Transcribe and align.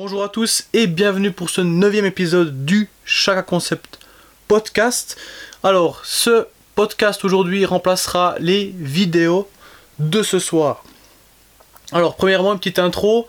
Bonjour 0.00 0.22
à 0.22 0.28
tous 0.28 0.68
et 0.74 0.86
bienvenue 0.86 1.32
pour 1.32 1.50
ce 1.50 1.60
neuvième 1.60 2.04
épisode 2.04 2.64
du 2.64 2.88
Chaka 3.04 3.42
Concept 3.42 3.98
podcast. 4.46 5.16
Alors, 5.64 6.02
ce 6.04 6.46
podcast 6.76 7.24
aujourd'hui 7.24 7.64
remplacera 7.64 8.36
les 8.38 8.72
vidéos 8.78 9.50
de 9.98 10.22
ce 10.22 10.38
soir. 10.38 10.84
Alors, 11.90 12.14
premièrement, 12.14 12.52
une 12.52 12.60
petite 12.60 12.78
intro. 12.78 13.26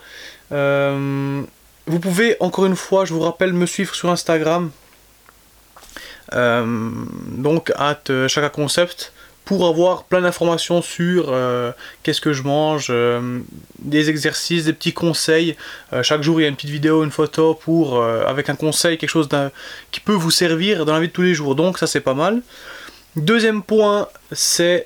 Euh, 0.52 1.42
vous 1.88 2.00
pouvez, 2.00 2.38
encore 2.40 2.68
une 2.68 2.76
fois, 2.76 3.04
je 3.04 3.16
vous 3.16 3.22
rappelle, 3.22 3.52
me 3.52 3.66
suivre 3.66 3.96
sur 3.96 4.12
Instagram. 4.12 4.70
Euh, 6.34 6.92
donc, 7.30 7.72
at 7.78 8.28
Chaka 8.28 8.50
Concept 8.50 9.12
pour 9.50 9.66
avoir 9.66 10.04
plein 10.04 10.22
d'informations 10.22 10.84
sur 10.84 11.30
euh, 11.30 11.72
qu'est-ce 12.04 12.22
que 12.22 12.34
je 12.34 12.44
mange, 12.44 12.90
euh, 12.92 13.40
des 13.80 14.12
exercices, 14.12 14.66
des 14.66 14.74
petits 14.74 14.94
conseils. 14.94 15.56
Euh, 15.92 16.04
chaque 16.04 16.22
jour, 16.22 16.40
il 16.40 16.44
y 16.44 16.46
a 16.46 16.50
une 16.50 16.56
petite 16.56 16.70
vidéo, 16.70 17.04
une 17.04 17.10
photo 17.10 17.56
pour 17.56 18.00
avec 18.04 18.48
un 18.52 18.56
conseil, 18.56 19.00
quelque 19.00 19.10
chose 19.10 19.28
qui 19.90 20.02
peut 20.02 20.14
vous 20.14 20.30
servir 20.30 20.86
dans 20.86 20.94
la 20.94 21.00
vie 21.00 21.08
de 21.08 21.14
tous 21.14 21.24
les 21.24 21.34
jours. 21.34 21.56
Donc 21.56 21.80
ça, 21.80 21.88
c'est 21.88 22.00
pas 22.00 22.14
mal. 22.14 22.44
Deuxième 23.16 23.64
point, 23.64 24.08
c'est 24.32 24.86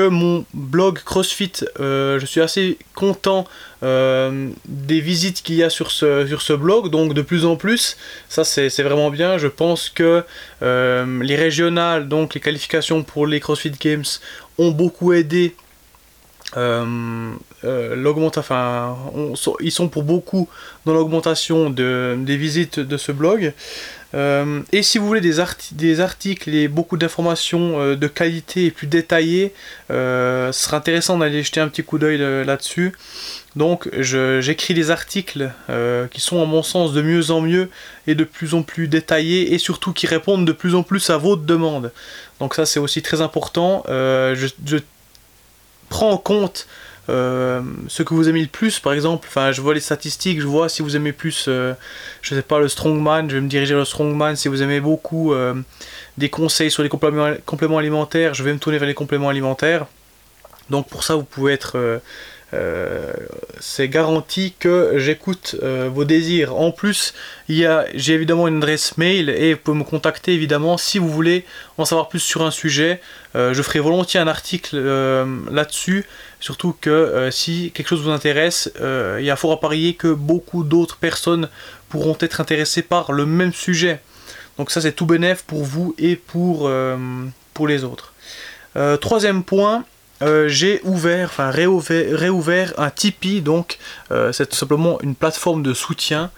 mon 0.00 0.44
blog 0.54 1.00
CrossFit, 1.04 1.52
euh, 1.80 2.18
je 2.18 2.26
suis 2.26 2.40
assez 2.40 2.78
content 2.94 3.46
euh, 3.82 4.48
des 4.66 5.00
visites 5.00 5.42
qu'il 5.42 5.56
y 5.56 5.62
a 5.62 5.70
sur 5.70 5.90
ce, 5.90 6.26
sur 6.26 6.42
ce 6.42 6.52
blog, 6.52 6.90
donc 6.90 7.14
de 7.14 7.22
plus 7.22 7.44
en 7.44 7.56
plus, 7.56 7.96
ça 8.28 8.44
c'est 8.44 8.82
vraiment 8.82 9.10
bien. 9.10 9.38
Je 9.38 9.48
pense 9.48 9.88
que 9.88 10.24
euh, 10.62 11.22
les 11.22 11.36
régionales, 11.36 12.08
donc 12.08 12.34
les 12.34 12.40
qualifications 12.40 13.02
pour 13.02 13.26
les 13.26 13.40
CrossFit 13.40 13.72
Games, 13.78 14.04
ont 14.58 14.70
beaucoup 14.70 15.12
aidé 15.12 15.54
l'augmentation, 16.56 18.40
enfin, 18.40 18.96
ils 19.60 19.72
sont 19.72 19.88
pour 19.88 20.04
beaucoup 20.04 20.48
dans 20.86 20.94
l'augmentation 20.94 21.68
de, 21.68 22.16
des 22.18 22.36
visites 22.36 22.78
de 22.78 22.96
ce 22.96 23.10
blog. 23.10 23.52
Euh, 24.14 24.60
et 24.72 24.82
si 24.82 24.98
vous 24.98 25.06
voulez 25.06 25.20
des, 25.20 26.00
articles 26.00 26.54
et 26.54 26.68
beaucoup 26.68 26.96
d'informations 26.96 27.80
euh, 27.80 27.96
de 27.96 28.06
qualité 28.06 28.66
et 28.66 28.70
plus 28.70 28.86
détaillées, 28.86 29.52
euh, 29.90 30.52
ce 30.52 30.64
sera 30.64 30.76
intéressant 30.76 31.18
d'aller 31.18 31.42
jeter 31.42 31.60
un 31.60 31.68
petit 31.68 31.82
coup 31.82 31.98
d'œil 31.98 32.18
là-dessus. 32.18 32.92
Donc 33.56 33.88
j'écris 34.00 34.74
des 34.74 34.90
articles 34.90 35.48
qui 36.10 36.20
sont 36.20 36.42
à 36.42 36.44
mon 36.44 36.64
sens 36.64 36.92
de 36.92 37.02
mieux 37.02 37.30
en 37.30 37.40
mieux 37.40 37.70
et 38.08 38.16
de 38.16 38.24
plus 38.24 38.54
en 38.54 38.62
plus 38.62 38.88
détaillés 38.88 39.54
et 39.54 39.58
surtout 39.58 39.92
qui 39.92 40.08
répondent 40.08 40.44
de 40.44 40.52
plus 40.52 40.74
en 40.74 40.82
plus 40.82 41.08
à 41.10 41.18
votre 41.18 41.42
demande. 41.42 41.92
Donc 42.40 42.54
ça 42.54 42.66
c'est 42.66 42.80
aussi 42.80 43.00
très 43.00 43.20
important. 43.20 43.84
je, 43.86 44.78
prends 45.88 46.10
en 46.10 46.16
compte 46.16 46.66
euh, 47.10 47.60
ce 47.88 48.02
que 48.02 48.14
vous 48.14 48.28
aimez 48.28 48.40
le 48.40 48.48
plus, 48.48 48.80
par 48.80 48.92
exemple, 48.92 49.26
enfin, 49.28 49.52
je 49.52 49.60
vois 49.60 49.74
les 49.74 49.80
statistiques, 49.80 50.40
je 50.40 50.46
vois 50.46 50.68
si 50.68 50.82
vous 50.82 50.96
aimez 50.96 51.12
plus, 51.12 51.46
euh, 51.48 51.74
je 52.22 52.34
sais 52.34 52.42
pas, 52.42 52.58
le 52.58 52.68
strongman, 52.68 53.28
je 53.28 53.34
vais 53.36 53.40
me 53.42 53.48
diriger 53.48 53.74
vers 53.74 53.80
le 53.80 53.84
strongman. 53.84 54.36
Si 54.36 54.48
vous 54.48 54.62
aimez 54.62 54.80
beaucoup 54.80 55.34
euh, 55.34 55.54
des 56.16 56.30
conseils 56.30 56.70
sur 56.70 56.82
les 56.82 56.88
compléments, 56.88 57.34
compléments, 57.44 57.78
alimentaires, 57.78 58.34
je 58.34 58.42
vais 58.42 58.52
me 58.52 58.58
tourner 58.58 58.78
vers 58.78 58.88
les 58.88 58.94
compléments 58.94 59.28
alimentaires. 59.28 59.86
Donc 60.70 60.88
pour 60.88 61.04
ça, 61.04 61.14
vous 61.14 61.24
pouvez 61.24 61.52
être 61.52 62.00
euh, 62.54 63.12
c'est 63.58 63.88
garanti 63.88 64.54
que 64.58 64.94
j'écoute 64.96 65.56
vos 65.62 66.04
désirs. 66.04 66.56
En 66.56 66.70
plus, 66.70 67.12
j'ai 67.48 68.14
évidemment 68.14 68.48
une 68.48 68.58
adresse 68.58 68.96
mail 68.96 69.28
et 69.28 69.54
vous 69.54 69.60
pouvez 69.60 69.78
me 69.78 69.84
contacter 69.84 70.32
évidemment 70.32 70.78
si 70.78 70.98
vous 70.98 71.10
voulez 71.10 71.44
en 71.76 71.84
savoir 71.84 72.08
plus 72.08 72.20
sur 72.20 72.42
un 72.42 72.50
sujet. 72.50 73.00
Je 73.34 73.60
ferai 73.60 73.80
volontiers 73.80 74.20
un 74.20 74.28
article 74.28 74.78
là-dessus. 75.50 76.06
Surtout 76.44 76.74
que 76.78 77.30
si 77.30 77.70
quelque 77.72 77.88
chose 77.88 78.02
vous 78.02 78.10
intéresse, 78.10 78.70
il 78.78 79.24
y 79.24 79.30
a 79.30 79.36
fort 79.36 79.52
à 79.52 79.60
parier 79.60 79.94
que 79.94 80.08
beaucoup 80.08 80.62
d'autres 80.62 80.98
personnes 80.98 81.48
pourront 81.88 82.18
être 82.20 82.38
intéressées 82.38 82.82
par 82.82 83.12
le 83.12 83.24
même 83.24 83.54
sujet. 83.54 84.00
Donc 84.58 84.70
ça 84.70 84.82
c'est 84.82 84.92
tout 84.92 85.06
bénéf 85.06 85.42
pour 85.44 85.64
vous 85.64 85.94
et 85.96 86.16
pour, 86.16 86.70
pour 87.54 87.66
les 87.66 87.82
autres. 87.84 88.12
troisième 89.00 89.42
point, 89.42 89.86
euh, 90.22 90.48
j'ai 90.48 90.80
ouvert, 90.84 91.28
enfin 91.28 91.50
réouvert, 91.50 92.72
un 92.78 92.90
Tipeee, 92.90 93.40
donc 93.40 93.78
euh, 94.10 94.32
c'est 94.32 94.46
tout 94.46 94.56
simplement 94.56 95.00
une 95.02 95.14
plateforme 95.14 95.62
de 95.62 95.74
soutien. 95.74 96.30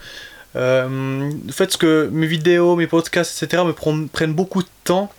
Euh, 0.57 1.31
le 1.47 1.53
fait 1.53 1.77
que 1.77 2.09
mes 2.11 2.27
vidéos, 2.27 2.77
mes 2.77 2.87
podcasts, 2.87 3.43
etc. 3.43 3.63
me 3.65 4.07
prennent, 4.07 4.33
beaucoup 4.33 4.63
de 4.63 4.69
temps 4.85 5.13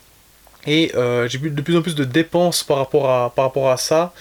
et 0.67 0.91
j'ai 1.27 1.37
de 1.39 1.61
plus 1.61 1.77
en 1.77 1.81
plus 1.81 1.95
de 1.95 2.03
dépenses 2.03 2.63
par 2.63 2.77
rapport 2.77 3.09
à, 3.09 3.33
par 3.33 3.45
rapport 3.45 3.71
à 3.71 3.77
ça. 3.77 4.13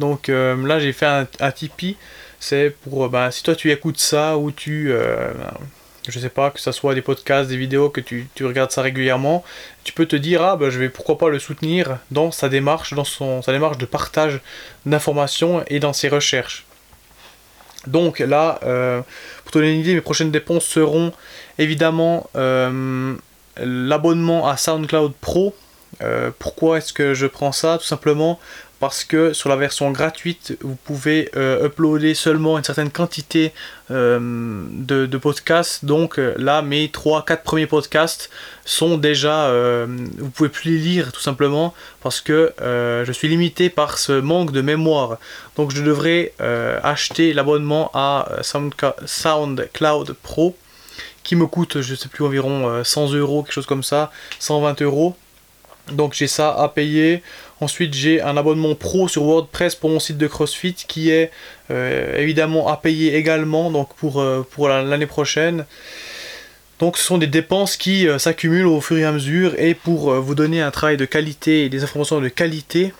Donc 0.00 0.28
là 0.28 0.78
j'ai 0.78 0.92
fait 0.92 1.06
un, 1.06 1.50
Tipeee, 1.50 1.96
c'est 2.40 2.76
pour, 2.82 3.08
ben, 3.08 3.30
si 3.30 3.42
toi 3.42 3.54
tu 3.54 3.70
écoutes 3.70 3.98
ça 3.98 4.36
ou 4.36 4.50
tu 4.50 4.92
je 6.08 6.18
sais 6.18 6.28
pas, 6.28 6.50
que 6.50 6.60
ce 6.60 6.72
soit 6.72 6.94
des 6.94 7.02
podcasts, 7.02 7.48
des 7.48 7.56
vidéos, 7.56 7.88
que 7.88 8.00
tu, 8.00 8.28
regardes 8.40 8.72
ça 8.72 8.82
régulièrement, 8.82 9.44
tu 9.84 9.92
peux 9.92 10.06
te 10.06 10.16
dire, 10.16 10.42
ah 10.42 10.56
ben 10.56 10.70
je 10.70 10.78
vais 10.78 10.88
pourquoi 10.88 11.16
pas 11.18 11.28
le 11.28 11.38
soutenir 11.38 11.98
dans 12.10 12.30
sa 12.30 12.48
démarche, 12.48 12.94
dans 12.94 13.04
son, 13.04 13.42
sa 13.42 13.52
démarche 13.52 13.78
de 13.78 13.86
partage 13.86 14.40
d'informations 14.84 15.64
et 15.68 15.78
dans 15.78 15.92
ses 15.92 16.08
recherches. 16.08 16.64
Donc 17.86 18.18
là, 18.20 18.58
euh, 18.64 19.00
pour 19.42 19.52
te 19.52 19.58
donner 19.58 19.74
une 19.74 19.80
idée, 19.80 19.94
mes 19.94 20.00
prochaines 20.00 20.30
dépenses 20.30 20.64
seront 20.64 21.12
évidemment 21.58 22.28
euh, 22.36 23.14
l'abonnement 23.56 24.48
à 24.48 24.56
SoundCloud 24.56 25.12
Pro. 25.20 25.54
Euh, 26.00 26.30
pourquoi 26.38 26.78
est-ce 26.78 26.92
que 26.92 27.14
je 27.14 27.26
prends 27.26 27.52
ça 27.52 27.78
Tout 27.78 27.84
simplement 27.84 28.40
parce 28.82 29.04
que 29.04 29.32
sur 29.32 29.48
la 29.48 29.54
version 29.54 29.92
gratuite, 29.92 30.58
vous 30.60 30.74
pouvez 30.74 31.30
euh, 31.36 31.66
uploader 31.66 32.14
seulement 32.14 32.58
une 32.58 32.64
certaine 32.64 32.90
quantité 32.90 33.52
euh, 33.92 34.18
de, 34.18 35.16
podcasts. 35.18 35.84
Donc 35.84 36.18
euh, 36.18 36.34
là, 36.36 36.62
mes 36.62 36.88
3-4 36.88 37.44
premiers 37.44 37.68
podcasts 37.68 38.28
sont 38.64 38.98
déjà... 38.98 39.52
vous 40.18 40.30
pouvez 40.30 40.48
plus 40.48 40.72
les 40.72 40.78
lire 40.78 41.12
tout 41.12 41.20
simplement 41.20 41.74
parce 42.02 42.20
que 42.20 42.52
je 42.58 43.12
suis 43.12 43.28
limité 43.28 43.70
par 43.70 43.98
ce 43.98 44.20
manque 44.20 44.50
de 44.50 44.62
mémoire. 44.62 45.18
Donc 45.54 45.70
je 45.70 45.84
devrais 45.84 46.32
acheter 46.82 47.34
l'abonnement 47.34 47.92
à 47.94 48.28
SoundCloud 48.42 50.16
Pro 50.24 50.56
qui 51.22 51.36
me 51.36 51.46
coûte, 51.46 51.82
je 51.82 51.94
sais 51.94 52.08
plus, 52.08 52.24
environ 52.24 52.82
100 52.82 53.12
euros, 53.12 53.44
quelque 53.44 53.54
chose 53.54 53.66
comme 53.66 53.84
ça, 53.84 54.10
120 54.40 54.82
euros. 54.82 55.14
Donc 55.90 56.14
j'ai 56.14 56.28
ça 56.28 56.54
à 56.54 56.68
payer. 56.68 57.22
Ensuite 57.60 57.94
j'ai 57.94 58.20
un 58.20 58.36
abonnement 58.36 58.74
pro 58.74 59.08
sur 59.08 59.24
WordPress 59.24 59.74
pour 59.74 59.90
mon 59.90 60.00
site 60.00 60.18
de 60.18 60.26
CrossFit 60.26 60.74
qui 60.74 61.10
est 61.10 61.30
euh, 61.70 62.18
évidemment 62.18 62.68
à 62.68 62.76
payer 62.76 63.16
également 63.16 63.70
donc 63.70 63.94
pour, 63.94 64.20
euh, 64.20 64.44
l'année 64.58 65.06
prochaine. 65.06 65.64
Donc 66.78 66.98
ce 66.98 67.04
sont 67.04 67.18
des 67.18 67.26
dépenses 67.26 67.76
qui 67.76 68.08
euh, 68.08 68.18
s'accumulent 68.18 68.66
au 68.66 68.80
fur 68.80 68.96
et 68.98 69.04
à 69.04 69.12
mesure 69.12 69.54
et 69.58 69.74
pour 69.74 70.12
vous 70.14 70.34
donner 70.34 70.60
un 70.60 70.70
travail 70.70 70.96
de 70.96 71.04
qualité 71.04 71.64
et 71.64 71.68
des 71.68 71.84
informations 71.84 72.20
de 72.20 72.28
qualité, 72.28 72.92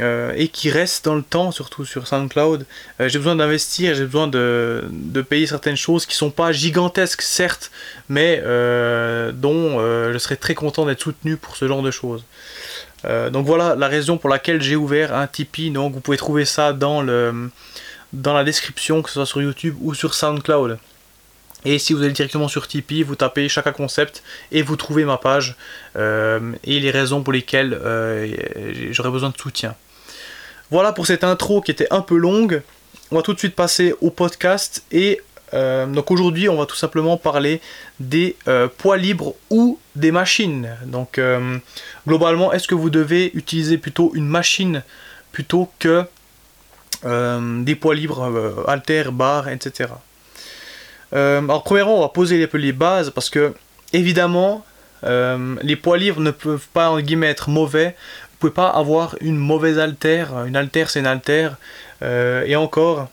et 0.00 0.48
qui 0.48 0.70
restent 0.70 1.04
dans 1.04 1.14
le 1.14 1.22
temps, 1.22 1.50
surtout 1.50 1.84
sur 1.84 2.06
SoundCloud. 2.06 2.66
j'ai 3.00 3.18
besoin 3.18 3.36
d'investir, 3.36 3.94
j'ai 3.94 4.04
besoin 4.04 4.28
de, 4.28 4.84
payer 5.28 5.46
certaines 5.46 5.76
choses 5.76 6.06
qui 6.06 6.14
sont 6.14 6.30
pas 6.30 6.52
gigantesques, 6.52 7.22
certes, 7.22 7.70
mais 8.08 8.36
dont 8.40 9.78
je 10.12 10.18
serais 10.18 10.36
très 10.36 10.54
content 10.54 10.86
d'être 10.86 11.02
soutenu 11.02 11.36
pour 11.36 11.56
ce 11.56 11.66
genre 11.66 11.82
de 11.82 11.90
choses. 11.90 12.24
Euh, 13.04 13.30
donc 13.30 13.46
voilà 13.46 13.76
la 13.76 13.88
raison 13.88 14.18
pour 14.18 14.30
laquelle 14.30 14.62
j'ai 14.62 14.76
ouvert 14.76 15.14
un 15.14 15.26
Tipeee. 15.26 15.70
Donc 15.70 15.94
vous 15.94 16.00
pouvez 16.00 16.16
trouver 16.16 16.44
ça 16.44 16.72
dans, 16.72 17.02
le, 17.02 17.50
dans 18.12 18.34
la 18.34 18.44
description, 18.44 19.02
que 19.02 19.08
ce 19.08 19.14
soit 19.14 19.26
sur 19.26 19.42
YouTube 19.42 19.76
ou 19.80 19.94
sur 19.94 20.14
SoundCloud. 20.14 20.78
Et 21.64 21.78
si 21.78 21.94
vous 21.94 22.02
allez 22.02 22.12
directement 22.12 22.48
sur 22.48 22.68
Tipeee, 22.68 23.02
vous 23.02 23.16
tapez 23.16 23.48
Chaka 23.48 23.72
Concept 23.72 24.22
et 24.52 24.62
vous 24.62 24.76
trouvez 24.76 25.04
ma 25.04 25.16
page 25.16 25.56
euh, 25.96 26.52
et 26.62 26.78
les 26.78 26.90
raisons 26.90 27.22
pour 27.22 27.32
lesquelles 27.32 27.74
euh, 27.74 28.28
j'aurais 28.92 29.10
besoin 29.10 29.30
de 29.30 29.36
soutien. 29.36 29.74
Voilà 30.70 30.92
pour 30.92 31.06
cette 31.06 31.24
intro 31.24 31.60
qui 31.60 31.70
était 31.70 31.86
un 31.92 32.00
peu 32.00 32.16
longue. 32.16 32.62
On 33.10 33.16
va 33.16 33.22
tout 33.22 33.32
de 33.32 33.38
suite 33.38 33.54
passer 33.54 33.94
au 34.00 34.10
podcast 34.10 34.82
et 34.90 35.20
euh, 35.54 35.86
donc 35.86 36.10
aujourd'hui, 36.10 36.48
on 36.48 36.56
va 36.56 36.66
tout 36.66 36.76
simplement 36.76 37.16
parler 37.16 37.60
des 38.00 38.36
euh, 38.48 38.68
poids 38.68 38.96
libres 38.96 39.34
ou 39.50 39.78
des 39.94 40.10
machines. 40.10 40.76
Donc 40.86 41.18
euh, 41.18 41.58
globalement, 42.06 42.52
est-ce 42.52 42.66
que 42.66 42.74
vous 42.74 42.90
devez 42.90 43.30
utiliser 43.34 43.78
plutôt 43.78 44.12
une 44.14 44.26
machine 44.26 44.82
plutôt 45.32 45.70
que 45.78 46.04
des 47.04 47.76
poids 47.76 47.94
libres, 47.94 48.64
haltères, 48.66 49.12
barres, 49.12 49.48
etc. 49.48 49.90
alors 51.12 51.62
premièrement, 51.62 51.98
on 51.98 52.00
va 52.00 52.08
poser 52.08 52.36
les, 52.36 52.58
les 52.58 52.72
bases 52.72 53.10
parce 53.10 53.30
que 53.30 53.54
évidemment, 53.92 54.64
les 55.04 55.76
poids 55.76 55.98
libres 55.98 56.20
ne 56.20 56.32
peuvent 56.32 56.66
pas 56.72 56.90
en 56.90 56.98
guillemets 56.98 57.28
être 57.28 57.48
mauvais. 57.48 57.94
Vous 58.36 58.50
pouvez 58.50 58.52
pas 58.52 58.68
avoir 58.68 59.16
une 59.20 59.36
mauvaise 59.36 59.78
haltère. 59.78 60.44
Une 60.44 60.56
haltère, 60.56 60.90
c'est 60.90 61.00
une 61.00 61.06
haltère. 61.06 61.56
et 62.02 62.54
encore, 62.56 63.08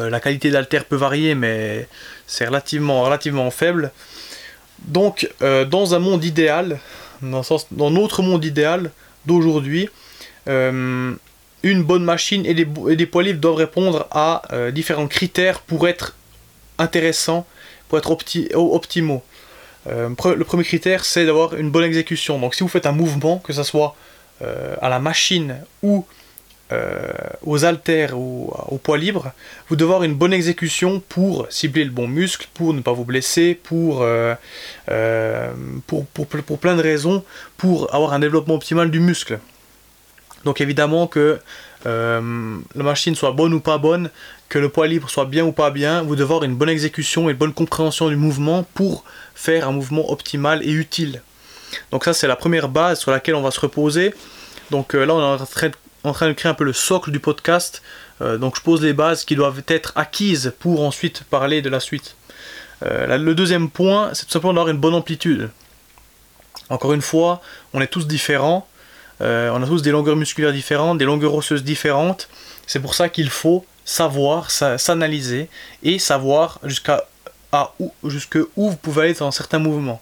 euh, 0.00 0.10
la 0.10 0.20
qualité 0.20 0.50
d'alter 0.50 0.80
peut 0.80 0.96
varier, 0.96 1.34
mais 1.34 1.88
c'est 2.26 2.46
relativement, 2.46 3.50
faible. 3.50 3.92
Donc, 4.86 5.28
euh, 5.42 5.64
dans 5.64 5.94
un 5.94 5.98
monde 5.98 6.24
idéal, 6.24 6.78
dans, 7.22 7.42
notre 7.90 8.22
monde 8.22 8.44
idéal 8.44 8.90
d'aujourd'hui, 9.24 9.88
euh, 10.48 11.14
une 11.62 11.82
bonne 11.82 12.04
machine 12.04 12.44
et 12.44 12.54
des, 12.54 13.06
poids 13.06 13.22
libres 13.22 13.40
doivent 13.40 13.56
répondre 13.56 14.06
à 14.10 14.42
différents 14.72 15.06
critères 15.06 15.60
pour 15.60 15.88
être 15.88 16.14
intéressants, 16.78 17.46
pour 17.88 17.96
être 17.96 18.10
optimaux. 18.54 19.22
Le 19.86 20.44
premier 20.44 20.64
critère, 20.64 21.04
c'est 21.04 21.26
d'avoir 21.26 21.54
une 21.54 21.70
bonne 21.70 21.84
exécution. 21.84 22.38
Donc 22.38 22.54
si 22.54 22.62
vous 22.62 22.68
faites 22.68 22.86
un 22.86 22.92
mouvement, 22.92 23.38
que 23.38 23.52
ce 23.52 23.62
soit 23.62 23.94
à 24.40 24.88
la 24.88 24.98
machine 24.98 25.56
ou 25.82 26.04
euh, 26.72 27.12
aux 27.42 27.66
haltères 27.66 28.18
ou 28.18 28.50
au 28.68 28.78
poids 28.78 28.96
libre, 28.96 29.32
vous 29.68 29.76
devez 29.76 29.90
avoir 29.90 30.02
une 30.02 30.14
bonne 30.14 30.32
exécution 30.32 30.98
pour 31.10 31.46
cibler 31.50 31.84
le 31.84 31.90
bon 31.90 32.08
muscle, 32.08 32.48
pour 32.54 32.72
ne 32.72 32.80
pas 32.80 32.92
vous 32.94 33.04
blesser, 33.04 33.60
euh, 33.70 34.34
euh, 34.90 35.52
pour, 35.86 36.06
pour, 36.06 36.58
plein 36.58 36.74
de 36.74 36.82
raisons, 36.82 37.22
pour 37.58 37.94
avoir 37.94 38.14
un 38.14 38.18
développement 38.18 38.54
optimal 38.54 38.90
du 38.90 38.98
muscle. 38.98 39.40
Donc 40.44 40.60
évidemment 40.60 41.06
que 41.06 41.38
la 41.84 42.20
machine 42.74 43.14
soit 43.14 43.32
bonne 43.32 43.52
ou 43.52 43.60
pas 43.60 43.76
bonne, 43.76 44.08
que 44.48 44.58
le 44.58 44.70
poids 44.70 44.86
libre 44.86 45.10
soit 45.10 45.26
bien 45.26 45.44
ou 45.44 45.52
pas 45.52 45.70
bien, 45.70 46.02
vous 46.02 46.16
devez 46.16 46.24
avoir 46.24 46.44
une 46.44 46.56
bonne 46.56 46.70
exécution 46.70 47.28
et 47.28 47.32
une 47.32 47.38
bonne 47.38 47.52
compréhension 47.52 48.08
du 48.08 48.16
mouvement 48.16 48.64
pour 48.74 49.04
faire 49.34 49.68
un 49.68 49.72
mouvement 49.72 50.10
optimal 50.10 50.62
et 50.62 50.72
utile. 50.72 51.20
Donc 51.90 52.04
ça 52.04 52.14
c'est 52.14 52.26
la 52.26 52.36
première 52.36 52.68
base 52.70 53.00
sur 53.00 53.10
laquelle 53.10 53.34
on 53.34 53.42
va 53.42 53.50
se 53.50 53.60
reposer. 53.60 54.14
Donc 54.70 54.94
là 54.94 55.14
on 55.14 55.36
est 55.36 55.70
en 56.04 56.12
train 56.12 56.28
de 56.28 56.32
créer 56.32 56.50
un 56.50 56.54
peu 56.54 56.64
le 56.64 56.72
socle 56.72 57.10
du 57.10 57.20
podcast. 57.20 57.82
Euh, 58.22 58.38
donc 58.38 58.56
je 58.56 58.62
pose 58.62 58.82
les 58.82 58.92
bases 58.92 59.24
qui 59.24 59.34
doivent 59.34 59.62
être 59.68 59.92
acquises 59.96 60.52
pour 60.60 60.82
ensuite 60.82 61.24
parler 61.24 61.62
de 61.62 61.68
la 61.68 61.80
suite. 61.80 62.16
Euh, 62.84 63.16
le 63.16 63.34
deuxième 63.34 63.70
point, 63.70 64.10
c'est 64.12 64.26
tout 64.26 64.32
simplement 64.32 64.54
d'avoir 64.54 64.68
une 64.68 64.78
bonne 64.78 64.94
amplitude. 64.94 65.50
Encore 66.68 66.92
une 66.92 67.02
fois, 67.02 67.40
on 67.72 67.80
est 67.80 67.86
tous 67.86 68.06
différents. 68.06 68.68
Euh, 69.20 69.50
on 69.52 69.62
a 69.62 69.66
tous 69.66 69.82
des 69.82 69.90
longueurs 69.90 70.16
musculaires 70.16 70.52
différentes, 70.52 70.98
des 70.98 71.04
longueurs 71.04 71.34
osseuses 71.34 71.64
différentes. 71.64 72.28
C'est 72.66 72.80
pour 72.80 72.94
ça 72.94 73.08
qu'il 73.08 73.30
faut 73.30 73.64
savoir 73.84 74.50
s'analyser 74.50 75.48
et 75.82 75.98
savoir 75.98 76.58
jusqu'à 76.64 77.04
où, 77.78 77.92
où 78.56 78.70
vous 78.70 78.76
pouvez 78.76 79.02
aller 79.02 79.14
dans 79.14 79.30
certains 79.30 79.58
mouvements. 79.58 80.00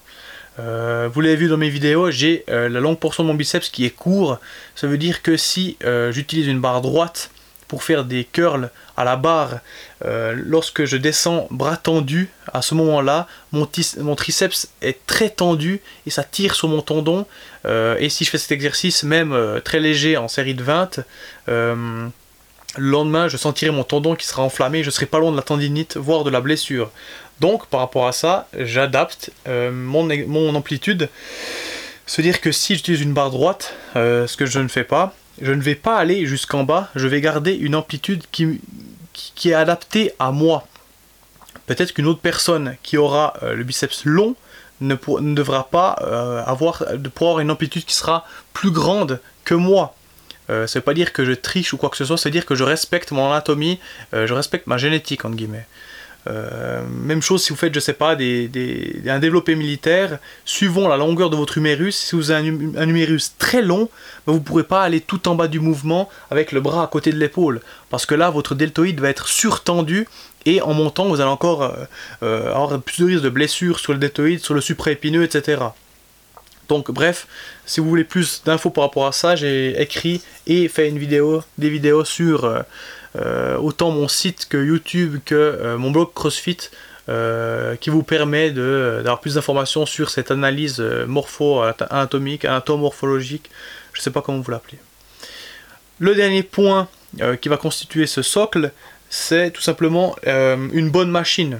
Euh, 0.59 1.09
vous 1.11 1.21
l'avez 1.21 1.35
vu 1.35 1.47
dans 1.47 1.57
mes 1.57 1.69
vidéos, 1.69 2.11
j'ai 2.11 2.45
euh, 2.49 2.69
la 2.69 2.79
longue 2.79 2.99
portion 2.99 3.23
de 3.23 3.27
mon 3.27 3.33
biceps 3.33 3.69
qui 3.69 3.85
est 3.85 3.89
court. 3.89 4.39
Ça 4.75 4.87
veut 4.87 4.97
dire 4.97 5.21
que 5.21 5.37
si 5.37 5.77
j'utilise 6.11 6.47
une 6.47 6.59
barre 6.59 6.81
droite 6.81 7.29
pour 7.67 7.83
faire 7.83 8.05
des 8.05 8.23
curls 8.23 8.69
à 8.95 9.03
la 9.03 9.15
barre, 9.15 9.59
lorsque 10.03 10.85
je 10.85 10.95
descends 10.95 11.47
bras 11.49 11.77
tendu, 11.77 12.29
à 12.53 12.61
ce 12.61 12.75
moment-là, 12.75 13.27
mon, 13.51 13.67
mon, 13.99 14.15
triceps 14.15 14.67
est 14.81 15.05
très 15.07 15.29
tendu 15.29 15.81
et 16.05 16.09
ça 16.09 16.23
tire 16.23 16.55
sur 16.55 16.67
mon 16.67 16.81
tendon. 16.81 17.25
Et 17.65 18.09
si 18.09 18.25
je 18.25 18.29
fais 18.29 18.37
cet 18.37 18.51
exercice, 18.51 19.03
même 19.03 19.61
très 19.63 19.79
léger 19.79 20.17
en 20.17 20.27
série 20.27 20.53
de 20.53 20.63
20, 20.63 21.05
le 22.77 22.89
lendemain, 22.89 23.27
je 23.27 23.37
sentirai 23.37 23.71
mon 23.71 23.83
tendon 23.83 24.15
qui 24.15 24.25
sera 24.25 24.41
enflammé, 24.41 24.83
je 24.83 24.89
serai 24.89 25.05
pas 25.05 25.19
loin 25.19 25.31
de 25.31 25.35
la 25.35 25.43
tendinite, 25.43 25.97
voire 25.97 26.23
de 26.23 26.29
la 26.29 26.41
blessure. 26.41 26.91
Donc 27.39 27.67
par 27.67 27.81
rapport 27.81 28.07
à 28.07 28.11
ça, 28.11 28.47
j'adapte 28.57 29.31
euh, 29.47 29.71
mon, 29.71 30.07
mon, 30.27 30.55
amplitude. 30.55 31.09
Se 32.05 32.21
dire 32.21 32.41
que 32.41 32.51
si 32.51 32.75
j'utilise 32.75 33.01
une 33.01 33.13
barre 33.13 33.31
droite, 33.31 33.75
euh, 33.95 34.27
ce 34.27 34.37
que 34.37 34.45
je 34.45 34.59
ne 34.59 34.67
fais 34.67 34.83
pas, 34.83 35.15
je 35.41 35.51
ne 35.51 35.61
vais 35.61 35.75
pas 35.75 35.97
aller 35.97 36.25
jusqu'en 36.25 36.63
bas, 36.63 36.89
je 36.95 37.07
vais 37.07 37.21
garder 37.21 37.53
une 37.53 37.75
amplitude 37.75 38.23
qui, 38.31 38.59
est 39.45 39.53
adaptée 39.53 40.11
à 40.19 40.31
moi. 40.31 40.67
Peut-être 41.65 41.93
qu'une 41.93 42.07
autre 42.07 42.19
personne 42.21 42.75
qui 42.83 42.97
aura 42.97 43.33
euh, 43.43 43.55
le 43.55 43.63
biceps 43.63 44.05
long 44.05 44.35
ne, 44.87 45.33
devra 45.33 45.67
pas 45.69 45.91
avoir, 46.45 46.83
de 46.97 47.09
pouvoir 47.09 47.39
une 47.39 47.51
amplitude 47.51 47.85
qui 47.85 47.95
sera 47.95 48.25
plus 48.53 48.71
grande 48.71 49.19
que 49.43 49.55
moi. 49.55 49.95
ne 50.49 50.65
veut 50.65 50.81
pas 50.81 50.93
dire 50.93 51.13
que 51.13 51.25
je 51.25 51.33
triche 51.33 51.73
ou 51.73 51.77
quoi 51.77 51.89
que 51.89 51.97
ce 51.97 52.05
soit, 52.05 52.17
c'est 52.17 52.31
dire 52.31 52.45
que 52.45 52.55
je 52.55 52.63
respecte 52.63 53.11
mon 53.11 53.29
anatomie, 53.31 53.79
je 54.13 54.33
respecte 54.33 54.67
ma 54.67 54.77
génétique 54.77 55.25
entre 55.25 55.35
guillemets. 55.35 55.65
Euh, 56.27 56.81
même 56.87 57.21
chose 57.21 57.43
si 57.43 57.49
vous 57.49 57.57
faites, 57.57 57.73
je 57.73 57.79
sais 57.79 57.93
pas, 57.93 58.15
des, 58.15 58.49
un 59.07 59.19
développé 59.19 59.55
militaire, 59.55 60.19
suivant 60.45 60.87
la 60.87 60.97
longueur 60.97 61.29
de 61.29 61.35
votre 61.35 61.57
humérus, 61.57 61.97
si 61.97 62.15
vous 62.15 62.31
avez 62.31 62.47
un, 62.47 62.87
humérus 62.87 63.33
très 63.37 63.61
long, 63.61 63.89
ben, 64.25 64.33
vous 64.33 64.39
ne 64.39 64.43
pourrez 64.43 64.63
pas 64.63 64.83
aller 64.83 65.01
tout 65.01 65.27
en 65.27 65.35
bas 65.35 65.47
du 65.47 65.59
mouvement 65.59 66.09
avec 66.31 66.51
le 66.51 66.61
bras 66.61 66.83
à 66.83 66.87
côté 66.87 67.11
de 67.11 67.17
l'épaule, 67.17 67.61
parce 67.89 68.05
que 68.05 68.15
là, 68.15 68.29
votre 68.29 68.55
deltoïde 68.55 69.01
va 69.01 69.09
être 69.09 69.27
surtendu, 69.27 70.07
et 70.45 70.61
en 70.61 70.73
montant, 70.73 71.05
vous 71.05 71.21
allez 71.21 71.29
encore 71.29 71.63
euh, 71.63 71.71
euh, 72.23 72.53
avoir 72.53 72.79
plus 72.81 72.99
de 72.99 73.05
risques 73.05 73.23
de 73.23 73.29
blessures 73.29 73.79
sur 73.79 73.93
le 73.93 73.99
deltoïde, 73.99 74.39
sur 74.39 74.53
le 74.53 74.61
supraépineux, 74.61 75.23
etc. 75.23 75.61
Donc 76.69 76.91
bref, 76.91 77.27
si 77.65 77.79
vous 77.79 77.89
voulez 77.89 78.03
plus 78.03 78.43
d'infos 78.45 78.69
par 78.69 78.85
rapport 78.85 79.07
à 79.07 79.11
ça, 79.11 79.35
j'ai 79.35 79.79
écrit 79.81 80.21
et 80.47 80.67
fait 80.67 80.89
une 80.89 80.97
vidéo, 80.97 81.43
des 81.57 81.69
vidéos 81.69 82.05
sur 82.05 82.45
euh, 83.15 83.57
autant 83.57 83.91
mon 83.91 84.07
site 84.07 84.47
que 84.49 84.57
YouTube 84.57 85.19
que 85.25 85.75
mon 85.77 85.91
blog 85.91 86.09
CrossFit 86.13 86.69
qui 87.81 87.89
vous 87.89 88.03
permet 88.03 88.51
d'avoir 88.51 89.19
plus 89.19 89.35
d'informations 89.35 89.85
sur 89.85 90.09
cette 90.09 90.31
analyse 90.31 90.79
morpho-anatomique, 90.79 92.45
anatomorphologique, 92.45 93.51
je 93.91 93.99
ne 93.99 94.03
sais 94.03 94.11
pas 94.11 94.21
comment 94.21 94.39
vous 94.39 94.51
l'appelez. 94.51 94.79
Le 95.99 96.15
dernier 96.15 96.43
point 96.43 96.87
qui 97.41 97.49
va 97.49 97.57
constituer 97.57 98.07
ce 98.07 98.21
socle, 98.21 98.71
c'est 99.15 99.51
tout 99.51 99.61
simplement 99.61 100.15
une 100.25 100.89
bonne 100.89 101.11
machine. 101.11 101.59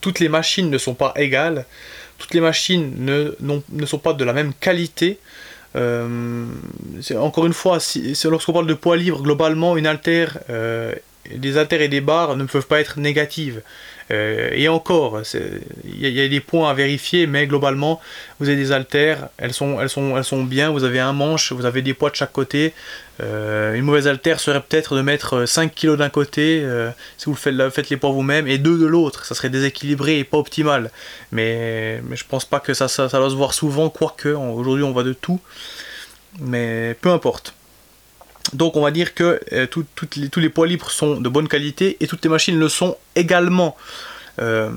toutes 0.00 0.18
les 0.18 0.30
machines 0.30 0.70
ne 0.70 0.78
sont 0.78 0.94
pas 0.94 1.12
égales, 1.16 1.66
toutes 2.16 2.32
les 2.32 2.40
machines 2.40 2.92
ne, 2.98 3.86
sont 3.86 3.98
pas 3.98 4.14
de 4.14 4.24
la 4.24 4.32
même 4.32 4.54
qualité, 4.54 5.18
euh, 5.76 6.46
encore 7.16 7.46
une 7.46 7.52
fois, 7.52 7.78
si, 7.78 8.16
lorsqu'on 8.24 8.52
parle 8.52 8.66
de 8.66 8.74
poids 8.74 8.96
libre, 8.96 9.22
globalement, 9.22 9.76
une 9.76 9.86
haltère, 9.86 10.38
euh, 10.48 10.94
des 11.34 11.58
haltères 11.58 11.82
et 11.82 11.88
des 11.88 12.00
barres 12.00 12.36
ne 12.36 12.44
peuvent 12.44 12.66
pas 12.66 12.80
être 12.80 12.98
négatives. 12.98 13.62
Euh, 14.10 14.50
et 14.52 14.68
encore, 14.68 15.20
il 15.84 16.08
y, 16.08 16.20
a 16.20 16.28
des 16.28 16.40
points 16.40 16.70
à 16.70 16.74
vérifier, 16.74 17.26
mais 17.26 17.46
globalement, 17.46 18.00
vous 18.38 18.48
avez 18.48 18.56
des 18.56 18.72
haltères, 18.72 19.28
elles 19.38 19.52
sont, 19.52 20.44
bien, 20.44 20.70
vous 20.70 20.84
avez 20.84 21.00
un 21.00 21.12
manche, 21.12 21.52
vous 21.52 21.64
avez 21.64 21.82
des 21.82 21.94
poids 21.94 22.10
de 22.10 22.16
chaque 22.16 22.32
côté. 22.32 22.72
Euh, 23.22 23.74
une 23.74 23.84
mauvaise 23.84 24.08
haltère 24.08 24.40
serait 24.40 24.60
peut-être 24.60 24.96
de 24.96 25.02
mettre 25.02 25.46
5 25.46 25.74
kg 25.74 25.96
d'un 25.96 26.08
côté, 26.08 26.62
euh, 26.64 26.90
si 27.18 27.26
vous 27.26 27.34
faites, 27.34 27.90
les 27.90 27.96
poids 27.96 28.10
vous-même, 28.10 28.48
et 28.48 28.58
2 28.58 28.78
de 28.78 28.86
l'autre, 28.86 29.24
ça 29.24 29.34
serait 29.34 29.50
déséquilibré 29.50 30.18
et 30.18 30.24
pas 30.24 30.38
optimal. 30.38 30.90
Mais, 31.30 32.00
mais 32.08 32.16
je 32.16 32.24
pense 32.26 32.44
pas 32.44 32.60
que 32.60 32.74
ça, 32.74 32.88
ça, 32.88 33.08
ça 33.08 33.18
doit 33.18 33.30
se 33.30 33.34
voir 33.34 33.54
souvent, 33.54 33.90
quoique, 33.90 34.28
aujourd'hui 34.28 34.84
on 34.84 34.92
voit 34.92 35.04
de 35.04 35.12
tout. 35.12 35.40
Mais 36.40 36.96
peu 37.00 37.10
importe. 37.10 37.54
Donc 38.52 38.76
on 38.76 38.82
va 38.82 38.90
dire 38.90 39.14
que 39.14 39.40
euh, 39.52 39.66
tous 39.66 40.40
les 40.40 40.48
poids 40.48 40.66
libres 40.66 40.90
sont 40.90 41.20
de 41.20 41.28
bonne 41.28 41.48
qualité 41.48 41.96
et 42.00 42.06
toutes 42.06 42.24
les 42.24 42.30
machines 42.30 42.58
le 42.58 42.68
sont 42.68 42.96
également. 43.14 43.76
Euh, 44.40 44.70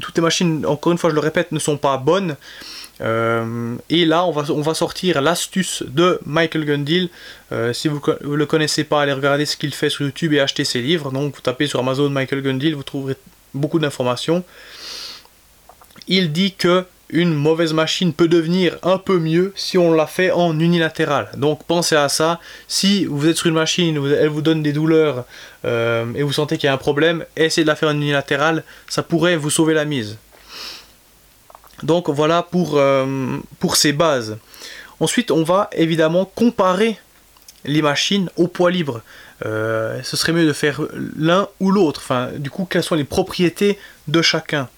toutes 0.00 0.16
les 0.16 0.22
machines, 0.22 0.64
encore 0.66 0.92
une 0.92 0.98
fois 0.98 1.10
je 1.10 1.14
le 1.14 1.20
répète, 1.20 1.52
ne 1.52 1.58
sont 1.58 1.76
pas 1.76 1.96
bonnes. 1.96 2.36
Euh, 3.00 3.76
et 3.90 4.04
là 4.04 4.24
on 4.24 4.32
va, 4.32 4.50
on 4.52 4.60
va 4.60 4.74
sortir 4.74 5.20
l'astuce 5.20 5.84
de 5.86 6.20
Michael 6.26 6.64
Gundil. 6.64 7.10
si 7.72 7.88
vous 7.88 8.00
ne 8.24 8.34
le 8.34 8.46
connaissez 8.46 8.84
pas, 8.84 9.02
allez 9.02 9.12
regarder 9.12 9.46
ce 9.46 9.56
qu'il 9.56 9.74
fait 9.74 9.90
sur 9.90 10.04
YouTube 10.04 10.32
et 10.32 10.40
acheter 10.40 10.64
ses 10.64 10.80
livres. 10.80 11.10
Donc 11.10 11.34
vous 11.34 11.40
tapez 11.40 11.66
sur 11.66 11.80
Amazon 11.80 12.10
Michael 12.10 12.42
Gundil, 12.42 12.74
vous 12.74 12.82
trouverez 12.82 13.16
beaucoup 13.54 13.78
d'informations. 13.78 14.44
Il 16.06 16.32
dit 16.32 16.54
que 16.54 16.84
une 17.10 17.32
mauvaise 17.34 17.72
machine 17.72 18.12
peut 18.12 18.28
devenir 18.28 18.76
un 18.82 18.98
peu 18.98 19.18
mieux 19.18 19.52
si 19.56 19.78
on 19.78 19.92
la 19.92 20.06
fait 20.06 20.30
en 20.30 20.58
unilatéral. 20.58 21.30
Donc 21.36 21.64
pensez 21.64 21.96
à 21.96 22.08
ça. 22.08 22.38
Si 22.66 23.06
vous 23.06 23.28
êtes 23.28 23.36
sur 23.36 23.46
une 23.46 23.54
machine, 23.54 23.96
elle 24.18 24.28
vous 24.28 24.42
donne 24.42 24.62
des 24.62 24.72
douleurs 24.72 25.24
euh, 25.64 26.06
et 26.14 26.22
vous 26.22 26.32
sentez 26.32 26.58
qu'il 26.58 26.66
y 26.66 26.70
a 26.70 26.74
un 26.74 26.78
problème, 26.78 27.24
essayez 27.36 27.64
de 27.64 27.68
la 27.68 27.76
faire 27.76 27.88
en 27.88 27.94
unilatéral. 27.94 28.62
Ça 28.88 29.02
pourrait 29.02 29.36
vous 29.36 29.50
sauver 29.50 29.74
la 29.74 29.84
mise. 29.84 30.18
Donc 31.82 32.10
voilà 32.10 32.42
pour, 32.42 32.76
euh, 32.76 33.38
ces 33.74 33.92
bases. 33.92 34.36
Ensuite, 35.00 35.30
on 35.30 35.44
va 35.44 35.70
évidemment 35.72 36.24
comparer 36.24 36.98
les 37.64 37.82
machines 37.82 38.28
au 38.36 38.48
poids 38.48 38.70
libre. 38.70 39.02
Euh, 39.46 40.00
ce 40.02 40.16
serait 40.16 40.32
mieux 40.32 40.46
de 40.46 40.52
faire 40.52 40.80
l'un 41.16 41.48
ou 41.60 41.70
l'autre. 41.70 42.00
Enfin, 42.02 42.30
du 42.36 42.50
coup, 42.50 42.66
quelles 42.68 42.82
sont 42.82 42.96
les 42.96 43.04
propriétés 43.04 43.78
de 44.08 44.22
chacun? 44.22 44.68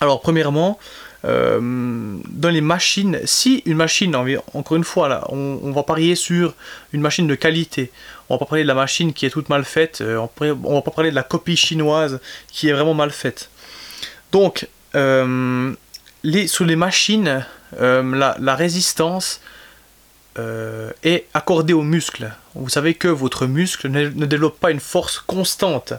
Alors, 0.00 0.20
premièrement, 0.20 0.78
dans 1.22 2.48
les 2.48 2.60
machines, 2.60 3.20
si 3.24 3.62
une 3.66 3.76
machine, 3.76 4.16
encore 4.54 4.76
une 4.76 4.84
fois, 4.84 5.26
on, 5.30 5.70
va 5.72 5.82
parier 5.82 6.14
sur 6.14 6.54
une 6.92 7.00
machine 7.00 7.26
de 7.26 7.34
qualité. 7.34 7.90
On 8.28 8.34
va 8.34 8.38
pas 8.38 8.46
parler 8.46 8.62
de 8.62 8.68
la 8.68 8.74
machine 8.74 9.12
qui 9.12 9.26
est 9.26 9.30
toute 9.30 9.48
mal 9.48 9.64
faite. 9.64 10.00
Euh, 10.00 10.26
on, 10.40 10.74
va 10.74 10.82
pas 10.82 10.90
parler 10.90 11.10
de 11.10 11.14
la 11.14 11.22
copie 11.22 11.56
chinoise 11.56 12.20
qui 12.50 12.68
est 12.68 12.72
vraiment 12.72 12.94
mal 12.94 13.10
faite. 13.10 13.50
Donc, 14.32 14.68
euh, 14.94 15.72
les, 16.22 16.46
sous 16.46 16.64
les 16.64 16.76
machines, 16.76 17.44
la, 17.78 18.54
résistance 18.54 19.40
est 21.02 21.26
accordée 21.34 21.74
aux 21.74 21.82
muscles. 21.82 22.32
Vous 22.54 22.70
savez 22.70 22.94
que 22.94 23.08
votre 23.08 23.46
muscle 23.46 23.90
ne, 23.90 24.08
développe 24.08 24.58
pas 24.58 24.70
une 24.70 24.80
force 24.80 25.18
constante. 25.18 25.92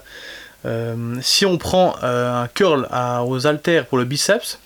si 1.21 1.45
on 1.45 1.59
prend 1.59 1.95
un 2.01 2.47
curl 2.47 2.87
aux 3.27 3.45
haltères 3.45 3.85
pour 3.85 3.99
le 3.99 4.05
biceps, 4.05 4.57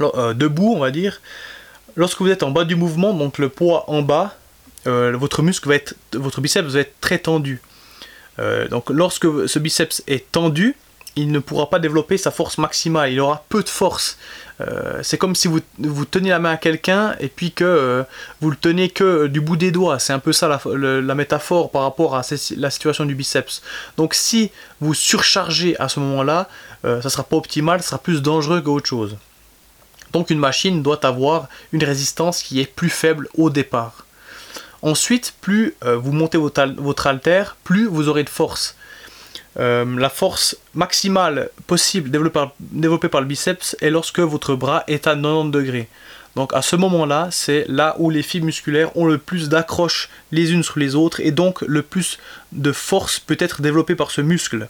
euh, 0.00 0.34
debout, 0.34 0.74
on 0.74 0.80
va 0.80 0.90
dire, 0.90 1.20
lorsque 1.96 2.20
vous 2.20 2.30
êtes 2.30 2.42
en 2.42 2.50
bas 2.50 2.64
du 2.64 2.76
mouvement, 2.76 3.14
donc 3.14 3.38
le 3.38 3.48
poids 3.48 3.84
en 3.88 4.02
bas, 4.02 4.36
votre 4.86 5.42
muscle 5.42 5.68
va 5.68 5.74
être, 5.74 5.94
votre 6.14 6.40
biceps 6.40 6.70
va 6.70 6.80
être 6.80 6.94
très 7.02 7.18
tendu. 7.18 7.60
donc 8.70 8.88
lorsque 8.88 9.26
ce 9.46 9.58
biceps 9.58 10.02
est 10.06 10.32
tendu, 10.32 10.76
il 11.18 11.32
ne 11.32 11.40
pourra 11.40 11.68
pas 11.68 11.78
développer 11.78 12.16
sa 12.16 12.30
force 12.30 12.58
maximale, 12.58 13.12
il 13.12 13.20
aura 13.20 13.44
peu 13.48 13.62
de 13.62 13.68
force. 13.68 14.16
Euh, 14.60 15.00
c'est 15.02 15.18
comme 15.18 15.34
si 15.34 15.48
vous, 15.48 15.60
vous 15.78 16.04
teniez 16.04 16.30
la 16.30 16.38
main 16.38 16.52
à 16.52 16.56
quelqu'un 16.56 17.14
et 17.20 17.28
puis 17.28 17.52
que 17.52 17.64
euh, 17.64 18.02
vous 18.40 18.50
le 18.50 18.56
tenez 18.56 18.88
que 18.88 19.26
du 19.26 19.40
bout 19.40 19.56
des 19.56 19.70
doigts. 19.70 19.98
C'est 19.98 20.12
un 20.12 20.18
peu 20.20 20.32
ça 20.32 20.60
la, 20.64 21.14
métaphore 21.14 21.70
par 21.70 21.82
rapport 21.82 22.14
à 22.14 22.22
la 22.56 22.70
situation 22.70 23.04
du 23.04 23.14
biceps. 23.14 23.62
Donc 23.96 24.14
si 24.14 24.50
vous 24.80 24.94
surchargez 24.94 25.78
à 25.80 25.88
ce 25.88 26.00
moment-là, 26.00 26.48
euh, 26.84 27.02
ça 27.02 27.10
sera 27.10 27.24
pas 27.24 27.36
optimal, 27.36 27.82
ça 27.82 27.90
sera 27.90 27.98
plus 27.98 28.22
dangereux 28.22 28.60
qu'autre 28.60 28.86
chose. 28.86 29.16
Donc 30.12 30.30
une 30.30 30.38
machine 30.38 30.82
doit 30.82 31.04
avoir 31.04 31.48
une 31.72 31.84
résistance 31.84 32.42
qui 32.42 32.60
est 32.60 32.72
plus 32.72 32.90
faible 32.90 33.28
au 33.36 33.50
départ. 33.50 34.04
Ensuite, 34.82 35.34
plus 35.40 35.74
vous 35.82 36.12
montez 36.12 36.38
votre, 36.38 37.06
haltère, 37.06 37.56
plus 37.64 37.86
vous 37.86 38.08
aurez 38.08 38.22
de 38.22 38.28
force. 38.30 38.76
Euh, 39.58 39.84
la 39.98 40.08
force 40.08 40.56
maximale 40.74 41.50
possible 41.66 42.10
développée 42.10 43.08
par, 43.08 43.20
le 43.20 43.26
biceps 43.26 43.76
est 43.80 43.90
lorsque 43.90 44.20
votre 44.20 44.54
bras 44.54 44.84
est 44.86 45.06
à 45.06 45.16
90 45.16 45.50
degrés. 45.50 45.88
Donc 46.36 46.52
à 46.54 46.62
ce 46.62 46.76
moment-là, 46.76 47.28
c'est 47.32 47.64
là 47.68 47.96
où 47.98 48.10
les 48.10 48.22
fibres 48.22 48.46
musculaires 48.46 48.96
ont 48.96 49.06
le 49.06 49.18
plus 49.18 49.48
d'accroche 49.48 50.08
les 50.30 50.52
unes 50.52 50.62
sur 50.62 50.78
les 50.78 50.94
autres 50.94 51.20
et 51.20 51.32
donc 51.32 51.62
le 51.62 51.82
plus 51.82 52.18
de 52.52 52.70
force 52.70 53.18
peut 53.18 53.36
être 53.40 53.60
développée 53.60 53.96
par 53.96 54.12
ce 54.12 54.20
muscle. 54.20 54.68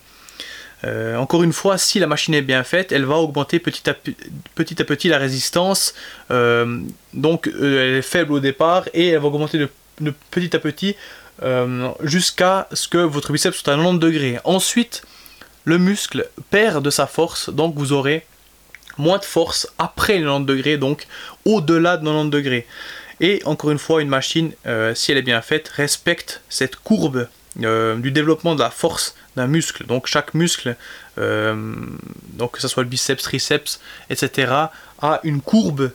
Euh, 0.85 1.17
encore 1.17 1.43
une 1.43 1.53
fois, 1.53 1.77
si 1.77 1.99
la 1.99 2.07
machine 2.07 2.35
est 2.35 2.43
bien 2.43 2.63
faite, 2.63 2.93
elle 2.93 3.05
va 3.05 3.17
augmenter 3.17 3.59
petit 3.59 3.89
à, 3.91 3.95
petit, 3.95 5.09
la 5.09 5.19
résistance. 5.19 5.95
Euh, 6.31 6.81
donc 7.15 7.51
elle 7.61 7.97
est 7.97 8.03
faible 8.03 8.33
au 8.33 8.41
départ 8.41 8.89
et 8.95 9.09
elle 9.09 9.19
va 9.19 9.27
augmenter 9.27 9.59
de 9.59 9.69
petit 10.31 10.55
à 10.55 10.59
petit 10.59 10.95
euh, 11.43 11.91
jusqu'à 12.03 12.69
ce 12.73 12.89
que 12.89 12.99
votre 12.99 13.33
biceps 13.33 13.57
soit 13.57 13.73
à 13.73 13.77
90 13.77 13.99
degrés. 13.99 14.39
Ensuite, 14.45 15.03
le 15.65 15.79
muscle 15.79 16.29
perd 16.51 16.85
de 16.85 16.91
sa 16.91 17.07
force, 17.07 17.51
donc 17.51 17.77
vous 17.77 17.93
aurez 17.93 18.27
moins 18.97 19.19
de 19.19 19.25
force 19.25 19.69
après 19.79 20.15
les 20.15 20.23
90 20.25 20.47
degrés, 20.47 20.79
donc 20.79 21.07
au-delà 21.45 21.97
de 21.97 22.05
90 22.05 22.31
degrés. 22.31 22.67
Et 23.21 23.43
encore 23.45 23.71
une 23.71 23.79
fois, 23.79 24.03
une 24.03 24.09
machine, 24.09 24.53
euh, 24.67 24.95
si 24.95 25.13
elle 25.13 25.19
est 25.19 25.23
bien 25.23 25.43
faite, 25.43 25.69
respecte 25.69 26.41
cette 26.49 26.77
courbe 26.77 27.29
euh, 27.63 27.97
du 27.97 28.11
développement 28.11 28.55
de 28.55 28.61
la 28.61 28.71
force 28.71 29.15
d'un 29.37 29.47
muscle. 29.47 29.87
Donc 29.87 30.07
chaque 30.07 30.35
muscle, 30.35 30.77
donc 31.17 32.53
que 32.53 32.61
ce 32.61 32.69
soit 32.69 32.85
le 32.85 32.89
biceps, 32.89 33.23
triceps, 33.23 33.81
etc., 34.11 34.53
a 35.01 35.21
une 35.25 35.41
courbe 35.41 35.91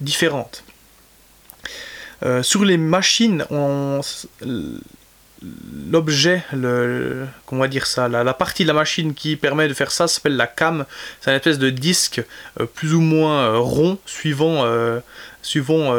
différente. 0.00 0.64
Euh, 2.24 2.42
sur 2.42 2.64
les 2.64 2.78
machines, 2.78 3.44
l'objet, 5.90 6.42
le, 6.52 7.26
comment 7.44 7.66
dire 7.66 7.86
ça, 7.86 8.08
la, 8.08 8.34
partie 8.34 8.62
de 8.62 8.68
la 8.68 8.74
machine 8.74 9.12
qui 9.12 9.36
permet 9.36 9.68
de 9.68 9.74
faire 9.74 9.90
ça 9.90 10.08
s'appelle 10.08 10.36
la 10.36 10.46
cam. 10.46 10.86
C'est 11.20 11.30
une 11.30 11.36
espèce 11.36 11.58
de 11.58 11.68
disque 11.68 12.22
euh, 12.60 12.66
plus 12.66 12.94
ou 12.94 13.00
moins 13.00 13.40
euh, 13.40 13.58
rond, 13.58 13.98
suivant, 14.06 14.64
suivant. 15.42 15.94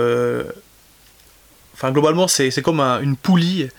enfin, 1.74 1.92
globalement, 1.92 2.28
c'est 2.28 2.62
comme 2.64 2.80
une 2.80 3.18
poulie, 3.18 3.70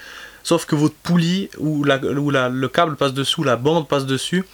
sauf 0.46 0.64
que 0.64 0.76
votre 0.76 0.94
poulie 0.94 1.50
où, 1.58 1.82
la, 1.82 1.98
où 1.98 2.30
le 2.30 2.68
câble 2.68 2.94
passe 2.94 3.12
dessous, 3.12 3.42
la 3.42 3.56
bande 3.56 3.88
passe 3.88 4.06
dessus, 4.06 4.44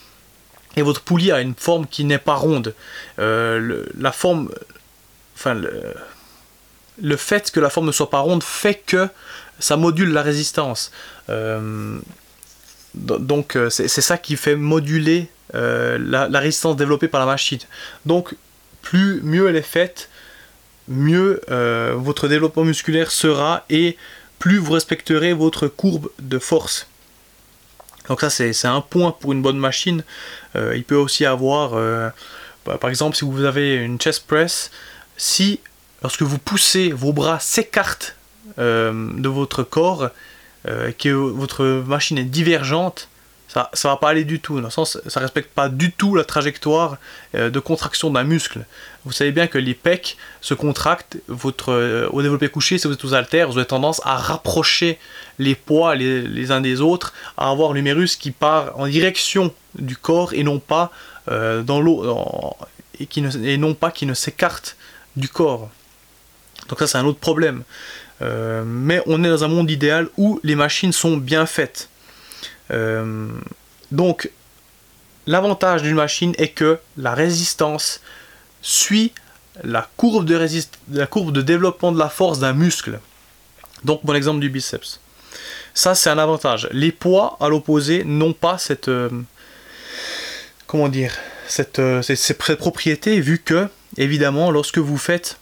et 0.77 0.81
votre 0.81 1.03
poulie 1.03 1.31
a 1.31 1.43
une 1.43 1.55
forme 1.55 1.87
qui 1.87 2.05
n'est 2.05 2.17
pas 2.17 2.35
ronde. 2.35 2.75
la 3.19 4.13
forme, 4.13 4.51
le, 5.45 5.95
le 7.03 7.17
fait 7.17 7.51
que 7.51 7.61
la 7.61 7.69
forme 7.69 7.89
ne 7.89 7.93
soit 7.93 8.09
pas 8.09 8.21
ronde 8.21 8.43
fait 8.43 8.81
que 8.87 9.09
ça 9.59 9.77
module 9.77 10.13
la 10.13 10.23
résistance. 10.23 10.93
Euh, 11.29 11.99
donc 12.95 13.57
euh, 13.57 13.69
c'est 13.69 13.89
ça 13.89 14.17
qui 14.17 14.37
fait 14.37 14.57
moduler 14.57 15.29
euh, 15.55 15.99
la, 16.01 16.39
résistance 16.39 16.77
développée 16.77 17.09
par 17.09 17.21
la 17.21 17.27
machine. 17.27 17.61
Donc 18.07 18.35
plus 18.81 19.21
mieux 19.23 19.47
elle 19.49 19.57
est 19.57 19.63
faite, 19.63 20.09
mieux 20.89 21.41
votre 21.97 22.29
développement 22.29 22.65
musculaire 22.65 23.11
sera 23.11 23.65
plus 24.43 24.59
vous 24.59 24.73
respecterez 24.73 25.35
votre 25.35 25.69
courbe 25.69 26.11
de 26.19 26.41
force. 26.41 26.89
Donc 28.09 28.21
ça 28.21 28.29
c'est 28.31 28.65
un 28.65 28.81
point 28.81 29.13
pour 29.13 29.33
une 29.33 29.41
bonne 29.41 29.59
machine. 29.59 30.03
il 30.57 30.83
peut 30.83 30.97
aussi 30.97 31.25
avoir, 31.25 31.71
bah, 32.67 32.77
par 32.79 32.91
exemple 32.91 33.17
si 33.17 33.25
vous 33.25 33.45
avez 33.45 33.77
une 33.77 34.01
chest 34.01 34.27
press, 34.27 34.73
si 35.17 35.61
lorsque 36.03 36.23
vous 36.23 36.39
poussez, 36.39 36.91
vos 36.91 37.13
bras 37.13 37.39
s'écartent 37.39 38.17
euh, 38.59 39.11
de 39.15 39.29
votre 39.29 39.63
corps, 39.63 40.11
euh, 40.69 40.93
que 40.93 41.09
votre 41.09 41.65
machine 41.87 42.19
est 42.19 42.25
divergente, 42.25 43.09
ça 43.49 43.71
ne 43.73 43.89
va 43.89 43.97
pas 43.97 44.09
aller 44.09 44.25
du 44.25 44.41
tout. 44.41 44.57
Dans 44.57 44.69
le 44.69 44.71
sens, 44.71 44.99
ça 45.07 45.21
ne 45.21 45.25
respecte 45.25 45.53
pas 45.55 45.69
du 45.69 45.93
tout 45.93 46.15
la 46.15 46.25
trajectoire 46.25 46.97
euh, 47.35 47.51
de 47.51 47.61
contraction 47.61 48.11
d'un 48.11 48.25
muscle. 48.25 48.65
Vous 49.05 49.13
savez 49.13 49.33
bien 49.33 49.47
que 49.49 49.59
les 49.59 49.75
pecs 49.75 50.17
se 50.41 50.55
contractent 50.55 51.17
votre, 51.27 52.09
au 52.13 52.23
développé 52.23 52.49
couché, 52.49 52.79
si 52.79 52.87
vous 52.87 52.95
êtes 52.95 53.05
aux 53.05 53.15
haltères, 53.15 53.49
vous 53.49 53.59
avez 53.59 53.67
tendance 53.67 54.01
à 54.05 54.17
rapprocher 54.17 54.99
les 55.39 55.55
poids 55.55 55.95
les, 55.97 56.53
uns 56.53 56.61
des 56.61 56.81
autres, 56.81 57.13
à 57.37 57.51
avoir 57.51 57.73
l'humérus 57.73 58.17
qui 58.17 58.31
part 58.31 58.79
en 58.79 58.87
direction 58.87 59.53
du 59.77 59.97
corps 59.97 60.35
et 60.35 60.45
non 60.45 60.61
pas 60.61 60.93
dans 61.27 61.81
l'eau, 61.81 62.55
et, 63.01 63.09
et 63.45 63.57
non 63.59 63.75
pas 63.75 63.91
qui 63.91 64.07
ne 64.07 64.15
s'écarte 64.15 64.77
du 65.17 65.29
corps. 65.29 65.69
Donc 66.69 66.79
ça 66.79 66.87
c'est 66.87 66.99
un 66.99 67.05
autre 67.05 67.19
problème. 67.19 67.65
Euh, 68.23 68.63
mais 68.65 69.03
on 69.07 69.25
est 69.25 69.29
dans 69.29 69.45
un 69.45 69.49
monde 69.49 69.71
idéal 69.71 70.09
où 70.17 70.41
les 70.43 70.55
machines 70.55 70.93
sont 70.93 71.17
bien 71.17 71.47
faites. 71.47 71.89
Euh, 72.71 73.29
donc 73.91 74.31
l'avantage 75.27 75.83
d'une 75.83 75.97
machine 75.97 76.35
est 76.39 76.49
que 76.49 76.79
la 76.97 77.15
résistance 77.15 78.01
suit 78.63 79.13
la 79.63 79.89
courbe 79.97 80.25
de, 80.25 80.49
la 80.93 81.07
courbe 81.07 81.33
de 81.33 81.43
développement 81.43 81.93
de 81.93 81.99
la 81.99 82.09
force 82.09 82.39
d'un 82.39 82.55
muscle. 82.55 83.01
Donc 83.85 84.03
mon 84.05 84.15
exemple 84.15 84.41
du 84.41 84.49
biceps. 84.49 85.01
Ça 85.75 85.95
c'est 85.95 86.11
un 86.11 86.19
avantage. 86.19 86.69
Les 86.73 86.93
poids 86.93 87.37
à 87.41 87.49
l'opposé 87.49 88.05
n'ont 88.05 88.33
pas 88.33 88.59
cette... 88.59 88.89
Euh, 88.89 89.11
comment 90.67 90.89
dire 90.89 91.13
cette, 91.49 91.83
cette 92.01 92.57
propriété 92.57 93.21
vu 93.21 93.39
que 93.39 93.69
évidemment 93.99 94.51
lorsque 94.51 94.79
vous 94.79 94.97
faites 94.97 95.37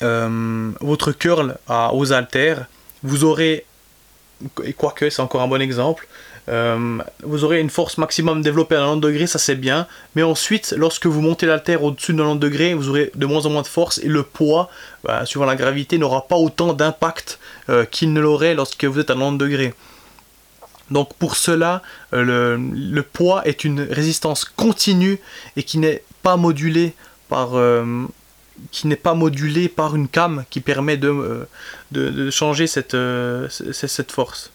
euh, 0.00 0.70
votre 0.80 1.12
curl 1.12 1.56
aux 1.68 2.12
haltères, 2.12 2.66
vous 3.02 3.24
aurez, 3.24 3.66
et 4.64 4.72
quoique 4.72 5.10
c'est 5.10 5.20
encore 5.20 5.42
un 5.42 5.48
bon 5.48 5.60
exemple, 5.60 6.06
euh, 6.48 6.98
vous 7.22 7.44
aurez 7.44 7.60
une 7.60 7.70
force 7.70 7.98
maximum 7.98 8.42
développée 8.42 8.74
à 8.74 8.80
90 8.80 9.00
degrés, 9.00 9.26
ça 9.26 9.38
c'est 9.38 9.54
bien, 9.54 9.86
mais 10.14 10.22
ensuite, 10.22 10.74
lorsque 10.76 11.06
vous 11.06 11.20
montez 11.20 11.46
l'haltère 11.46 11.82
au-dessus 11.82 12.12
de 12.12 12.18
90 12.18 12.40
degrés, 12.40 12.74
vous 12.74 12.88
aurez 12.88 13.10
de 13.14 13.26
moins 13.26 13.46
en 13.46 13.50
moins 13.50 13.62
de 13.62 13.66
force 13.66 13.98
et 13.98 14.08
le 14.08 14.22
poids, 14.22 14.68
bah, 15.04 15.24
suivant 15.26 15.46
la 15.46 15.56
gravité, 15.56 15.98
n'aura 15.98 16.26
pas 16.26 16.36
autant 16.36 16.72
d'impact 16.72 17.38
euh, 17.68 17.84
qu'il 17.84 18.12
ne 18.12 18.20
l'aurait 18.20 18.54
lorsque 18.54 18.84
vous 18.84 19.00
êtes 19.00 19.10
à 19.10 19.14
90 19.14 19.38
degrés. 19.38 19.74
Donc 20.90 21.14
pour 21.14 21.36
cela, 21.36 21.80
le, 22.12 22.56
le, 22.56 23.02
poids 23.02 23.46
est 23.46 23.64
une 23.64 23.80
résistance 23.80 24.44
continue 24.44 25.18
et 25.56 25.62
qui 25.62 25.78
n'est 25.78 26.02
pas 26.22 26.36
modulée 26.36 26.92
par, 27.30 27.56
qui 28.70 28.86
n'est 28.86 28.96
pas 28.96 29.14
modulé 29.14 29.68
par 29.68 29.96
une 29.96 30.08
cam 30.08 30.44
qui 30.50 30.60
permet 30.60 30.96
de, 30.96 31.46
euh, 31.96 32.30
changer 32.30 32.66
euh, 32.94 33.48
cette 33.48 34.12
force. 34.12 34.50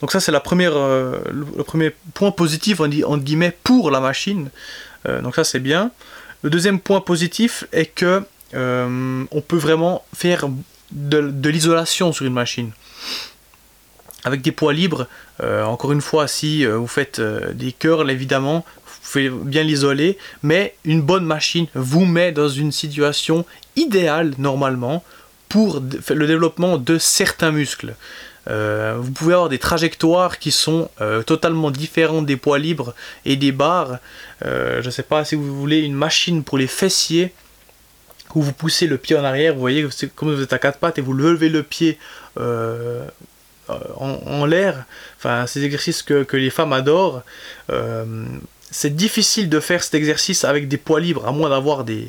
Donc 0.00 0.12
ça 0.12 0.20
c'est 0.20 0.32
euh, 0.32 1.18
le 1.30 1.62
premier 1.64 1.90
point 2.14 2.30
positif 2.30 2.80
guillemets 3.18 3.56
pour 3.64 3.90
la 3.90 4.00
machine. 4.00 4.50
donc 5.22 5.34
ça 5.34 5.44
c'est 5.44 5.60
bien. 5.60 5.90
Le 6.42 6.50
deuxième 6.50 6.80
point 6.80 7.00
positif 7.00 7.64
est 7.72 7.86
que 7.86 8.22
on 8.54 9.40
peut 9.40 9.56
vraiment 9.56 10.04
faire 10.14 10.48
de, 10.92 11.48
l'isolation 11.48 12.12
sur 12.12 12.24
une 12.26 12.32
machine. 12.32 12.70
Avec 14.24 14.40
des 14.42 14.52
poids 14.52 14.72
libres, 14.72 15.06
encore 15.42 15.92
une 15.92 16.00
fois, 16.00 16.28
si 16.28 16.64
vous 16.64 16.86
faites 16.86 17.20
des 17.20 17.72
curls, 17.72 18.10
évidemment, 18.10 18.64
pouvez 19.14 19.30
bien 19.30 19.62
l'isoler, 19.62 20.18
mais 20.42 20.74
une 20.84 21.02
bonne 21.02 21.24
machine 21.24 21.66
vous 21.74 22.04
met 22.04 22.32
dans 22.32 22.48
une 22.48 22.72
situation 22.72 23.44
idéale 23.76 24.34
normalement 24.38 25.04
pour 25.48 25.80
le 25.80 26.26
développement 26.26 26.78
de 26.78 26.98
certains 26.98 27.52
muscles. 27.52 27.94
Euh, 28.48 28.96
vous 28.98 29.10
pouvez 29.10 29.34
avoir 29.34 29.48
des 29.48 29.58
trajectoires 29.58 30.38
qui 30.38 30.50
sont 30.50 30.90
euh, 31.00 31.22
totalement 31.22 31.70
différentes 31.70 32.26
des 32.26 32.36
poids 32.36 32.58
libres 32.58 32.94
et 33.24 33.36
des 33.36 33.52
barres. 33.52 33.98
Euh, 34.44 34.82
je 34.82 34.86
ne 34.86 34.90
sais 34.90 35.02
pas 35.02 35.24
si 35.24 35.34
vous 35.34 35.58
voulez 35.58 35.80
une 35.80 35.94
machine 35.94 36.44
pour 36.44 36.58
les 36.58 36.66
fessiers 36.66 37.32
où 38.34 38.42
vous 38.42 38.52
poussez 38.52 38.86
le 38.86 38.98
pied 38.98 39.16
en 39.16 39.24
arrière. 39.24 39.54
Vous 39.54 39.60
voyez, 39.60 39.86
comme 40.14 40.34
vous 40.34 40.42
êtes 40.42 40.52
à 40.52 40.58
quatre 40.58 40.78
pattes 40.78 40.98
et 40.98 41.02
vous 41.02 41.14
levez 41.14 41.48
le 41.48 41.62
pied 41.62 41.98
en, 42.36 43.06
l'air. 44.46 44.84
Enfin, 45.18 45.46
ces 45.46 45.64
exercices 45.64 46.02
que, 46.02 46.24
que 46.24 46.36
les 46.36 46.50
femmes 46.50 46.72
adorent 46.72 47.22
c'est 48.74 48.96
difficile 48.96 49.48
de 49.48 49.60
faire 49.60 49.84
cet 49.84 49.94
exercice 49.94 50.44
avec 50.44 50.66
des 50.66 50.78
poids 50.78 50.98
libres, 50.98 51.28
à 51.28 51.30
moins 51.30 51.48
d'avoir 51.48 51.84
des, 51.84 52.08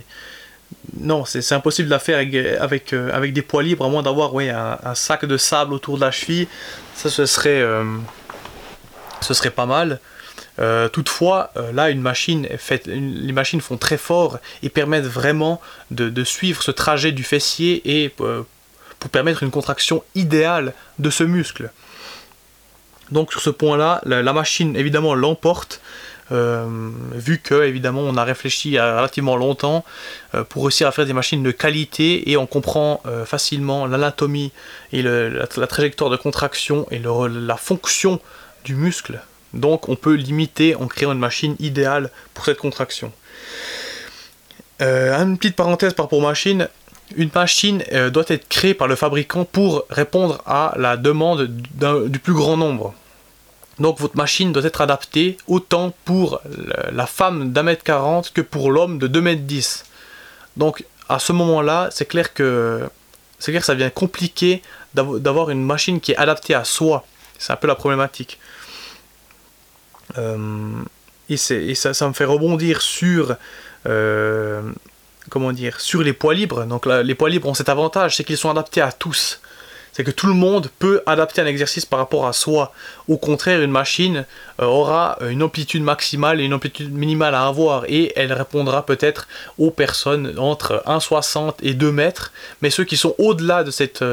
non, 0.97 1.25
c'est 1.25 1.51
impossible 1.53 1.87
de 1.87 1.93
la 1.93 1.99
faire 1.99 2.17
avec, 2.17 2.93
avec, 2.93 3.33
des 3.33 3.41
poids 3.41 3.63
libres, 3.63 3.85
à 3.85 3.89
moins 3.89 4.01
d'avoir 4.01 4.31
un, 4.37 4.95
sac 4.95 5.25
de 5.25 5.37
sable 5.37 5.73
autour 5.73 5.97
de 5.97 6.01
la 6.01 6.11
cheville. 6.11 6.47
Ça, 6.95 7.09
ce 7.09 7.25
serait, 7.25 7.63
serait 9.21 9.51
pas 9.51 9.65
mal. 9.65 9.99
Euh, 10.59 10.87
toutefois, 10.87 11.51
euh, 11.57 11.71
là, 11.73 11.89
une 11.89 12.01
machine 12.01 12.47
fait, 12.57 12.87
les 12.87 13.33
machines 13.33 13.59
font 13.59 13.77
très 13.77 13.97
fort 13.97 14.39
et 14.63 14.69
permettent 14.69 15.05
vraiment 15.05 15.61
de, 15.91 16.23
suivre 16.23 16.63
ce 16.63 16.71
trajet 16.71 17.11
du 17.11 17.23
fessier 17.23 17.81
et 17.85 18.13
euh, 18.21 18.43
pour 18.99 19.09
permettre 19.09 19.43
une 19.43 19.51
contraction 19.51 20.03
idéale 20.15 20.73
de 20.99 21.09
ce 21.09 21.23
muscle. 21.23 21.71
Donc 23.11 23.31
sur 23.31 23.41
ce 23.41 23.49
point-là, 23.49 24.01
la, 24.05 24.33
machine 24.33 24.75
évidemment 24.75 25.13
l'emporte, 25.13 25.81
vu 26.31 27.37
que 27.37 27.63
évidemment 27.63 28.01
on 28.01 28.17
a 28.17 28.23
réfléchi 28.23 28.79
relativement 28.79 29.35
longtemps 29.35 29.85
pour 30.49 30.63
réussir 30.63 30.87
à 30.87 30.91
faire 30.91 31.05
des 31.05 31.13
machines 31.13 31.43
de 31.43 31.51
qualité 31.51 32.31
et 32.31 32.37
on 32.37 32.47
comprend 32.47 33.01
facilement 33.25 33.85
l'anatomie 33.85 34.51
et 34.91 35.03
la, 35.03 35.45
trajectoire 35.47 36.09
de 36.09 36.17
contraction 36.17 36.87
et 36.89 36.99
la 36.99 37.57
fonction 37.57 38.19
du 38.63 38.75
muscle 38.75 39.19
donc 39.55 39.89
on 39.89 39.95
peut 39.95 40.13
limiter 40.13 40.75
en 40.75 40.87
créant 40.87 41.13
une 41.13 41.19
machine 41.19 41.55
idéale 41.59 42.11
pour 42.33 42.45
cette 42.45 42.57
contraction. 42.57 43.11
Euh, 44.81 45.17
une 45.17 45.37
petite 45.37 45.55
parenthèse 45.55 45.93
par 45.93 46.05
rapport 46.05 46.19
aux 46.19 46.27
machines. 46.27 46.67
Une 47.15 47.29
machine 47.33 47.83
euh, 47.93 48.09
doit 48.09 48.25
être 48.27 48.47
créée 48.49 48.73
par 48.73 48.87
le 48.87 48.95
fabricant 48.95 49.45
pour 49.45 49.85
répondre 49.89 50.41
à 50.45 50.73
la 50.77 50.97
demande 50.97 51.47
du 52.07 52.19
plus 52.19 52.33
grand 52.33 52.57
nombre. 52.57 52.93
Donc 53.79 53.99
votre 53.99 54.15
machine 54.15 54.53
doit 54.53 54.63
être 54.63 54.81
adaptée 54.81 55.37
autant 55.47 55.93
pour 56.05 56.41
la 56.91 57.05
femme 57.05 57.51
d'un 57.51 57.63
mètre 57.63 57.83
quarante 57.83 58.31
que 58.33 58.41
pour 58.41 58.71
l'homme 58.71 58.99
de 58.99 59.07
2 59.07 59.21
mètres 59.21 59.41
10. 59.41 59.85
Donc 60.57 60.85
à 61.09 61.19
ce 61.19 61.33
moment-là, 61.33 61.89
c'est 61.91 62.05
clair 62.05 62.33
que 62.33 62.89
c'est 63.39 63.51
clair 63.51 63.61
que 63.61 63.65
ça 63.65 63.75
devient 63.75 63.91
compliqué 63.93 64.61
d'avoir 64.93 65.49
une 65.49 65.63
machine 65.63 65.99
qui 65.99 66.13
est 66.13 66.17
adaptée 66.17 66.53
à 66.53 66.63
soi. 66.63 67.05
C'est 67.37 67.51
un 67.51 67.57
peu 67.57 67.67
la 67.67 67.75
problématique. 67.75 68.39
Euh, 70.17 70.81
et, 71.27 71.35
ça, 71.35 71.93
ça, 71.93 72.07
me 72.07 72.13
fait 72.13 72.23
rebondir 72.25 72.81
sur 72.81 73.35
euh, 73.87 74.61
comment 75.29 75.51
dire, 75.51 75.79
sur 75.79 76.01
les 76.01 76.13
poids 76.13 76.33
libres. 76.33 76.65
Donc 76.65 76.85
les 76.85 77.15
poids 77.15 77.29
libres 77.29 77.47
ont 77.47 77.53
cet 77.53 77.69
avantage, 77.69 78.15
c'est 78.15 78.23
qu'ils 78.23 78.37
sont 78.37 78.49
adaptés 78.49 78.81
à 78.81 78.91
tous. 78.91 79.41
C'est 79.95 80.03
que 80.03 80.11
tout 80.11 80.27
le 80.27 80.33
monde 80.33 80.69
peut 80.77 81.01
adapter 81.05 81.41
un 81.41 81.45
exercice 81.45 81.85
par 81.85 81.99
rapport 81.99 82.27
à 82.27 82.33
soi. 82.33 82.73
Au 83.07 83.15
contraire, 83.15 83.61
une 83.61 83.71
machine 83.71 84.25
euh, 84.59 84.65
aura 84.65 85.17
une 85.29 85.41
amplitude 85.41 85.83
maximale 85.83 86.41
et 86.41 86.43
une 86.43 86.53
amplitude 86.53 86.91
minimale 86.91 87.33
à 87.33 87.47
avoir 87.47 87.85
et 87.87 88.11
elle 88.17 88.33
répondra 88.33 88.85
peut-être 88.85 89.27
aux 89.57 89.71
personnes 89.71 90.37
entre 90.37 90.83
1,60 90.85 91.53
et 91.63 91.73
2 91.73 91.91
mètres. 91.91 92.33
Mais 92.61 92.69
ceux 92.69 92.83
qui 92.83 92.97
sont 92.97 93.15
au-delà 93.19 93.63
de 93.63 93.71
cette, 93.71 94.03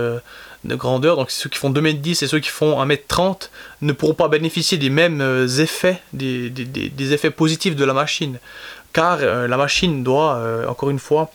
de 0.65 0.75
grandeur, 0.77 1.17
donc 1.17 1.31
ceux 1.31 1.49
qui 1.49 1.59
font 1.59 1.71
2m10 1.71 2.25
et 2.25 2.29
ceux 2.29 2.39
qui 2.39 2.49
font 2.49 2.85
1m30 2.85 3.49
ne 3.83 3.93
pourront 3.93 4.15
pas 4.15 4.29
bénéficier 4.29 4.79
des 4.79 4.91
mêmes 4.91 5.21
euh, 5.21 5.47
effets, 5.47 6.01
des, 6.12 7.12
effets 7.12 7.31
positifs 7.31 7.75
de 7.77 7.85
la 7.85 7.93
machine. 7.93 8.39
Car 8.93 9.19
euh, 9.21 9.49
la 9.49 9.57
machine 9.57 10.05
doit, 10.05 10.37
euh, 10.37 10.67
encore 10.67 10.91
une 10.91 10.99
fois, 10.99 11.31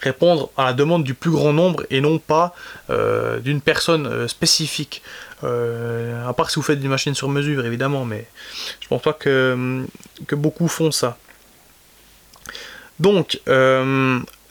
répondre 0.00 0.50
à 0.56 0.64
la 0.64 0.72
demande 0.72 1.04
du 1.04 1.14
plus 1.14 1.30
grand 1.30 1.52
nombre 1.52 1.84
et 1.90 2.00
non 2.00 2.18
pas 2.18 2.54
d'une 2.88 3.60
personne 3.60 4.28
spécifique. 4.28 5.02
à 5.42 6.32
part 6.36 6.50
si 6.50 6.56
vous 6.56 6.62
faites 6.62 6.80
une 6.80 6.88
machine 6.88 7.14
sur 7.14 7.28
mesure, 7.28 7.64
évidemment, 7.64 8.04
mais 8.04 8.26
je 8.80 8.88
pense 8.88 9.02
pas 9.02 9.12
que, 9.12 9.84
que 10.26 10.34
beaucoup 10.34 10.68
font 10.68 10.90
ça. 10.90 11.16
Donc, 12.98 13.40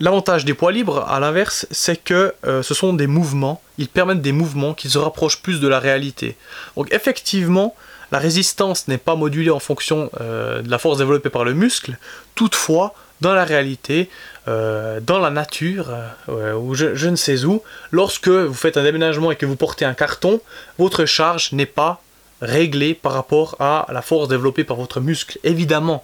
L'avantage 0.02 0.46
des 0.46 0.54
poids 0.54 0.72
libres, 0.72 1.06
à 1.10 1.20
l'inverse, 1.20 1.68
c'est 1.72 2.02
que 2.02 2.34
euh, 2.46 2.64
ce 2.64 2.74
sont 2.74 2.94
des 2.94 3.08
mouvements, 3.08 3.62
ils 3.78 3.90
permettent 3.90 4.22
des 4.22 4.32
mouvements 4.32 4.74
qui 4.74 4.90
se 4.90 4.98
rapprochent 4.98 5.42
plus 5.42 5.60
de 5.60 5.68
la 5.68 5.80
réalité. 5.80 6.38
Donc 6.78 6.94
effectivement, 6.94 7.76
la 8.14 8.18
résistance 8.18 8.88
n'est 8.88 8.98
pas 8.98 9.16
modulée 9.16 9.50
en 9.50 9.60
fonction 9.60 10.10
euh, 10.22 10.62
de 10.62 10.72
la 10.72 10.78
force 10.78 11.00
développée 11.00 11.30
par 11.30 11.44
le 11.44 11.54
muscle, 11.54 11.98
toutefois, 12.36 12.94
dans 13.22 13.34
la 13.34 13.46
réalité, 13.46 14.10
euh, 14.48 15.00
dans 15.02 15.20
la 15.20 15.30
nature, 15.30 15.94
ou 16.28 16.76
je, 16.76 17.08
ne 17.08 17.16
sais 17.16 17.44
où, 17.46 17.62
lorsque 17.92 18.30
vous 18.30 18.54
faites 18.54 18.78
un 18.78 18.84
déménagement 18.84 19.32
et 19.32 19.36
que 19.36 19.46
vous 19.46 19.56
portez 19.56 19.86
un 19.86 19.94
carton, 19.94 20.42
votre 20.78 21.06
charge 21.06 21.52
n'est 21.52 21.66
pas 21.66 22.02
réglée 22.42 22.94
par 22.94 23.14
rapport 23.14 23.56
à 23.60 23.86
la 23.92 24.02
force 24.02 24.28
développée 24.28 24.64
par 24.64 24.78
votre 24.78 25.02
muscle, 25.02 25.40
évidemment. 25.44 26.04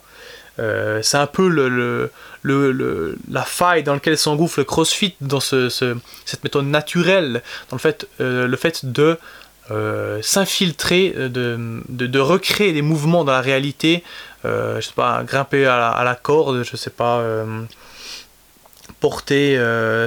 Euh, 0.57 1.01
c'est 1.01 1.17
un 1.17 1.27
peu 1.27 1.49
la 2.47 3.43
faille 3.43 3.83
dans 3.83 3.93
laquelle 3.93 4.17
s'engouffre 4.17 4.59
le 4.59 4.65
crossfit, 4.65 5.15
dans 5.21 5.39
cette 5.39 6.43
méthode 6.43 6.65
naturelle, 6.65 7.41
dans 7.69 7.75
le 7.75 7.79
fait, 7.79 8.07
euh, 8.21 8.47
de 8.83 9.17
euh, 9.71 10.21
s'infiltrer, 10.21 11.13
de, 11.17 12.19
recréer 12.19 12.71
des 12.73 12.81
mouvements 12.81 13.23
dans 13.23 13.33
la 13.33 13.41
réalité, 13.41 14.03
je 14.45 14.81
sais 14.81 14.93
pas, 14.93 15.23
grimper 15.23 15.65
à 15.65 16.03
la, 16.03 16.15
corde, 16.15 16.63
je 16.63 16.75
sais 16.77 16.89
pas, 16.89 17.23
porter 18.99 19.57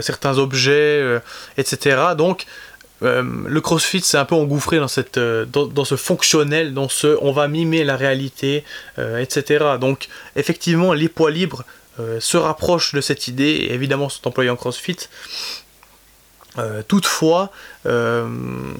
certains 0.01 0.38
objets, 0.38 1.20
etc. 1.57 2.14
Donc, 2.16 2.46
euh, 3.03 3.22
le 3.46 3.61
CrossFit 3.61 4.01
s'est 4.01 4.16
un 4.16 4.24
peu 4.24 4.35
engouffré 4.35 4.79
dans, 4.79 4.88
cette, 4.88 5.18
euh, 5.18 5.44
dans, 5.44 5.85
ce 5.85 5.96
fonctionnel, 5.96 6.74
dans 6.74 6.88
ce 6.88 7.16
on 7.20 7.31
va 7.33 7.46
mimer 7.46 7.85
la 7.85 7.96
réalité, 7.96 8.64
euh, 8.98 9.18
etc. 9.18 9.77
Donc 9.81 10.09
effectivement, 10.37 10.92
les 10.92 11.09
poids 11.09 11.31
libres 11.31 11.64
se 12.20 12.37
rapprochent 12.37 12.94
de 12.94 13.01
cette 13.01 13.27
idée 13.27 13.51
et 13.51 13.72
évidemment 13.72 14.09
sont 14.09 14.29
employés 14.29 14.51
en 14.51 14.57
CrossFit. 14.57 15.09
toutefois, 16.87 17.51
non, 17.85 18.70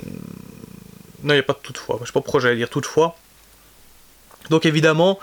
il 1.25 1.33
n'y 1.33 1.39
a 1.39 1.43
pas 1.43 1.55
de 1.55 1.59
toutefois, 1.61 1.97
je 1.97 2.03
ne 2.03 2.07
sais 2.07 2.13
pas 2.13 2.21
pourquoi 2.21 2.39
j'allais 2.39 2.55
dire 2.55 2.71
toutefois. 2.71 3.17
Donc 4.51 4.67
évidemment, 4.67 5.19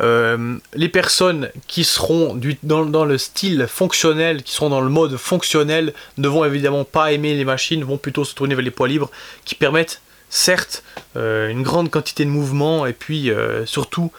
euh, 0.00 0.56
les 0.74 0.88
personnes 0.88 1.50
qui 1.66 1.84
seront 1.84 2.38
dans, 2.62 3.04
le 3.04 3.18
style 3.18 3.66
fonctionnel, 3.68 4.42
qui 4.42 4.52
seront 4.52 4.70
dans 4.70 4.80
le 4.80 4.88
mode 4.88 5.16
fonctionnel, 5.16 5.92
ne 6.16 6.28
vont 6.28 6.44
évidemment 6.44 6.84
pas 6.84 7.12
aimer 7.12 7.34
les 7.34 7.44
machines, 7.44 7.84
vont 7.84 7.98
plutôt 7.98 8.24
se 8.24 8.34
tourner 8.34 8.54
vers 8.54 8.64
les 8.64 8.70
poids 8.70 8.88
libres 8.88 9.10
qui 9.44 9.54
permettent 9.54 10.00
certes 10.30 10.84
euh, 11.16 11.48
une 11.48 11.62
grande 11.62 11.90
quantité 11.90 12.24
de 12.24 12.30
mouvement 12.30 12.86
et 12.86 12.92
puis 12.92 13.30
euh, 13.30 13.66
surtout, 13.66 14.12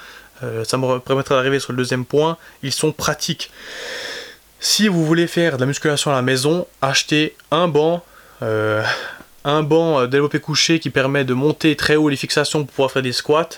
ça 0.63 0.77
me 0.77 0.97
permettra 0.97 1.35
d'arriver 1.35 1.59
sur 1.59 1.71
le 1.71 1.77
deuxième 1.77 2.03
point, 2.03 2.35
ils 2.63 2.71
sont 2.71 2.91
pratiques. 2.91 3.51
Si 4.59 4.87
vous 4.87 5.05
voulez 5.05 5.27
faire 5.27 5.57
de 5.57 5.61
la 5.61 5.67
musculation 5.67 6.09
à 6.09 6.15
la 6.15 6.23
maison, 6.23 6.65
achetez 6.81 7.35
un 7.51 7.67
banc, 7.67 8.03
un 8.41 9.63
banc 9.63 10.07
développé 10.07 10.39
couché 10.39 10.79
qui 10.79 10.89
permet 10.89 11.25
de 11.25 11.35
monter 11.35 11.75
très 11.75 11.95
haut 11.95 12.09
les 12.09 12.15
fixations 12.15 12.63
pour 12.65 12.73
pouvoir 12.73 12.91
faire 12.91 13.03
des 13.03 13.11
squats 13.11 13.49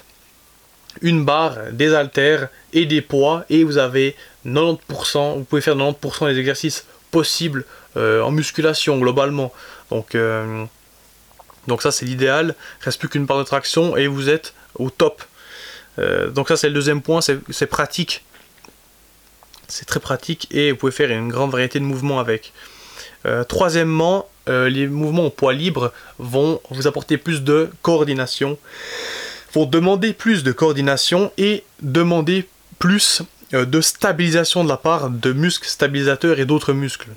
une 1.02 1.26
barre, 1.26 1.58
des 1.72 1.94
haltères 1.94 2.50
et 2.74 2.86
des 2.86 3.02
poids 3.02 3.46
et 3.50 3.64
vous 3.64 3.78
avez 3.78 4.16
90%, 4.46 5.38
vous 5.38 5.44
pouvez 5.44 5.62
faire 5.62 5.76
90% 5.76 6.34
des 6.34 6.40
exercices 6.40 6.86
possibles 7.12 7.66
euh, 7.96 8.22
en 8.22 8.32
musculation 8.32 8.98
globalement. 8.98 9.54
Donc, 9.92 10.16
euh, 10.16 10.66
donc 11.68 11.82
ça 11.82 11.92
c'est 11.92 12.06
l'idéal, 12.06 12.56
reste 12.82 13.00
plus 13.00 13.10
qu'une 13.10 13.26
barre 13.26 13.40
de 13.40 13.44
traction 13.44 13.96
et 13.96 14.08
vous 14.08 14.30
êtes 14.30 14.54
au 14.76 14.90
top. 14.90 15.24
Euh, 16.00 16.30
donc 16.30 16.48
ça 16.48 16.58
c'est 16.58 16.68
le 16.68 16.74
deuxième 16.74 17.02
point, 17.02 17.22
c'est 17.22 17.68
pratique. 17.68 18.24
C'est 19.68 19.86
très 19.86 20.00
pratique 20.00 20.48
et 20.52 20.72
vous 20.72 20.78
pouvez 20.78 20.92
faire 20.92 21.10
une 21.10 21.30
grande 21.30 21.52
variété 21.52 21.80
de 21.80 21.86
mouvements 21.86 22.20
avec. 22.20 22.52
troisièmement, 23.48 24.28
les 24.48 24.88
mouvements 24.88 25.28
au 25.28 25.30
poids 25.30 25.54
libre 25.54 25.94
vont 26.20 26.60
vous 26.70 26.86
apporter 26.86 27.18
plus 27.18 27.42
de 27.44 27.70
coordination 27.82 28.60
vont 29.54 29.66
demander 29.66 30.14
plus 30.14 30.44
de 30.44 30.52
coordination 30.52 31.32
et 31.38 31.64
demander 31.82 32.48
plus 32.80 33.22
euh, 33.54 33.66
de 33.66 33.82
stabilisation 33.82 34.64
de 34.64 34.70
la 34.70 34.78
part 34.78 35.10
de 35.10 35.32
muscles 35.32 35.68
stabilisateurs 35.68 36.40
et 36.40 36.46
d'autres 36.46 36.74
muscles. 36.74 37.10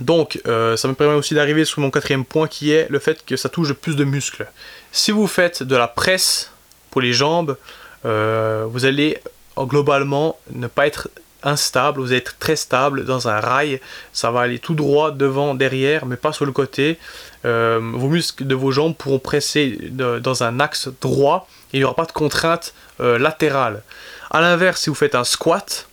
Donc, 0.00 0.40
euh, 0.46 0.76
ça 0.76 0.88
me 0.88 0.94
permet 0.94 1.14
aussi 1.14 1.34
d'arriver 1.34 1.64
sur 1.64 1.80
mon 1.80 1.90
quatrième 1.90 2.24
point 2.24 2.48
qui 2.48 2.72
est 2.72 2.88
le 2.90 2.98
fait 2.98 3.24
que 3.24 3.36
ça 3.36 3.48
touche 3.48 3.72
plus 3.74 3.94
de 3.94 4.04
muscles. 4.04 4.46
Si 4.90 5.12
vous 5.12 5.28
faites 5.28 5.62
de 5.62 5.76
la 5.76 5.86
presse 5.86 6.50
pour 6.90 7.00
les 7.00 7.12
jambes, 7.12 7.56
euh, 8.04 8.66
vous 8.68 8.84
allez 8.84 9.18
globalement 9.56 10.36
ne 10.50 10.66
pas 10.66 10.88
être 10.88 11.08
instable, 11.44 12.00
vous 12.00 12.08
allez 12.08 12.18
être 12.18 12.38
très 12.38 12.56
stable 12.56 13.04
dans 13.04 13.28
un 13.28 13.38
rail, 13.40 13.80
ça 14.12 14.30
va 14.30 14.40
aller 14.40 14.58
tout 14.58 14.74
droit 14.74 15.10
devant, 15.10 15.54
derrière, 15.54 16.06
mais 16.06 16.16
pas 16.16 16.32
sur 16.32 16.46
le 16.46 16.52
côté. 16.52 16.98
Euh, 17.44 17.80
vos 17.94 18.08
muscles 18.08 18.46
de 18.46 18.54
vos 18.54 18.70
jambes 18.70 18.96
pourront 18.96 19.18
presser 19.18 19.90
dans 19.90 20.42
un 20.42 20.60
axe 20.60 20.88
droit 21.00 21.46
il 21.74 21.80
n'y 21.80 21.84
aura 21.84 21.96
pas 21.96 22.06
de 22.06 22.12
contrainte 22.12 22.72
euh, 23.00 23.18
latérale. 23.18 23.82
A 24.30 24.40
l'inverse, 24.40 24.82
si 24.82 24.90
vous 24.90 24.94
faites 24.94 25.16
un 25.16 25.24
squat, 25.24 25.88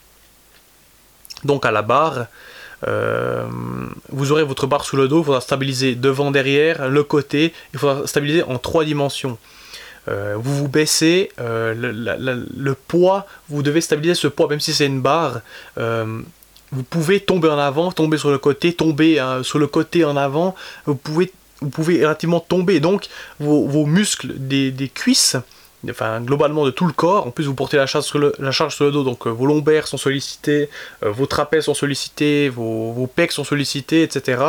donc 1.44 1.66
à 1.66 1.72
la 1.72 1.82
barre, 1.82 2.28
euh, 2.88 3.48
vous 4.10 4.32
aurez 4.32 4.44
votre 4.44 4.68
barre 4.68 4.86
sous 4.86 4.96
le 4.96 5.08
dos, 5.08 5.22
il 5.22 5.26
faudra 5.26 5.42
stabiliser 5.42 5.96
devant, 5.96 6.30
derrière, 6.30 6.88
le 6.88 7.04
côté, 7.04 7.52
il 7.74 7.80
faudra 7.80 8.06
stabiliser 8.06 8.44
en 8.44 8.60
trois 8.60 8.86
dimensions. 8.86 9.40
Vous 10.08 10.58
vous 10.58 10.68
baissez, 10.68 11.32
le, 11.38 12.74
poids, 12.88 13.28
vous 13.50 13.64
devez 13.64 13.82
stabiliser 13.82 14.16
ce 14.16 14.28
poids, 14.28 14.48
même 14.48 14.60
si 14.60 14.74
c'est 14.74 14.88
une 14.88 15.02
barre, 15.02 15.42
vous 16.72 16.84
pouvez 16.84 17.20
tomber 17.20 17.50
en 17.50 17.58
avant, 17.58 17.92
tomber 17.92 18.18
sur 18.18 18.32
le 18.32 18.38
côté, 18.38 18.74
tomber 18.74 19.20
hein, 19.20 19.44
sur 19.44 19.60
le 19.60 19.68
côté 19.68 20.06
en 20.06 20.16
avant, 20.16 20.56
vous 20.86 20.96
pouvez, 20.96 21.32
vous 21.62 21.70
pouvez 21.70 22.04
relativement 22.04 22.40
tomber. 22.40 22.80
Donc 22.80 23.08
vos, 23.40 23.86
muscles 23.86 24.34
des, 24.38 24.92
cuisses, 24.94 25.36
enfin 25.90 26.22
globalement 26.22 26.66
de 26.66 26.72
tout 26.72 26.86
le 26.86 26.94
corps, 26.94 27.26
en 27.26 27.32
plus 27.32 27.46
vous 27.46 27.56
portez 27.56 27.78
la 27.78 27.88
charge 27.88 28.06
sur 28.06 28.20
le, 28.20 28.92
dos, 28.92 29.04
donc 29.04 29.26
euh, 29.26 29.30
vos 29.30 29.46
lombaires 29.46 29.88
sont 29.88 29.98
sollicités, 29.98 30.70
euh, 31.04 31.10
vos 31.10 31.26
trapèzes 31.26 31.66
sont 31.66 31.74
sollicités, 31.74 32.50
vos, 32.50 33.08
pecs 33.08 33.32
sont 33.32 33.44
sollicités, 33.44 34.04
etc. 34.04 34.44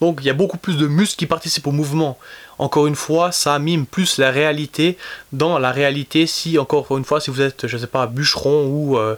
Donc 0.00 0.18
il 0.20 0.26
y 0.26 0.30
a 0.30 0.34
beaucoup 0.34 0.58
plus 0.58 0.76
de 0.76 0.86
muscles 0.86 1.16
qui 1.16 1.26
participent 1.26 1.66
au 1.66 1.72
mouvement. 1.72 2.18
Encore 2.58 2.86
une 2.86 2.94
fois, 2.94 3.32
ça 3.32 3.58
mime 3.58 3.86
plus 3.86 4.18
la 4.18 4.30
réalité 4.30 4.96
dans 5.32 5.58
la 5.58 5.72
réalité 5.72 6.26
si, 6.26 6.58
encore 6.58 6.96
une 6.96 7.04
fois, 7.04 7.20
si 7.20 7.30
vous 7.30 7.40
êtes, 7.40 7.66
je 7.66 7.76
sais 7.76 7.86
pas, 7.88 8.06
bûcheron 8.06 8.66
ou 8.66 8.98
euh, 8.98 9.16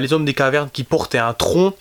les 0.00 0.12
hommes 0.12 0.24
des 0.24 0.34
cavernes 0.34 0.70
qui 0.72 0.82
portaient 0.82 1.18
un 1.18 1.34
tronc, 1.34 1.74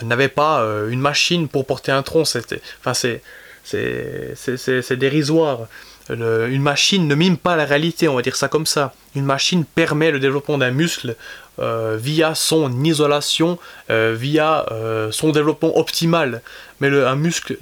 n'avaient 0.00 0.28
pas 0.28 0.64
une 0.88 1.00
machine 1.00 1.48
pour 1.48 1.66
porter 1.66 1.92
un 1.92 2.02
tronc. 2.02 2.24
C'était, 2.24 2.62
enfin, 2.80 2.94
c'est, 2.94 3.20
c'est, 3.64 4.96
dérisoire. 4.96 5.66
Une 6.10 6.62
machine 6.62 7.06
ne 7.06 7.14
mime 7.14 7.36
pas 7.36 7.56
la 7.56 7.64
réalité, 7.64 8.08
on 8.08 8.16
va 8.16 8.22
dire 8.22 8.36
ça 8.36 8.48
comme 8.48 8.66
ça. 8.66 8.94
Une 9.14 9.24
machine 9.24 9.64
permet 9.64 10.10
le 10.10 10.18
développement 10.18 10.58
d'un 10.58 10.70
muscle 10.70 11.16
via 11.58 12.34
son 12.34 12.84
isolation, 12.84 13.58
via 13.88 14.66
son 15.10 15.30
développement 15.30 15.78
optimal. 15.78 16.42
Mais 16.80 16.88
un 16.88 17.16
muscle 17.16 17.56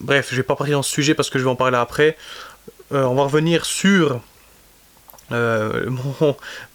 bref, 0.00 0.28
je 0.30 0.36
vais 0.36 0.42
pas 0.42 0.56
parler 0.56 0.72
dans 0.72 0.82
ce 0.82 0.90
sujet 0.90 1.14
parce 1.14 1.30
que 1.30 1.38
je 1.38 1.44
vais 1.44 1.50
en 1.50 1.56
parler 1.56 1.76
après. 1.76 2.16
Euh, 2.92 3.04
on 3.04 3.14
va 3.14 3.24
revenir 3.24 3.64
sur 3.64 4.20
euh, 5.32 5.90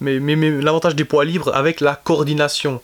l'avantage 0.00 0.94
des 0.94 1.04
poids 1.04 1.24
libres 1.24 1.54
avec 1.54 1.80
la 1.80 1.96
coordination. 1.96 2.80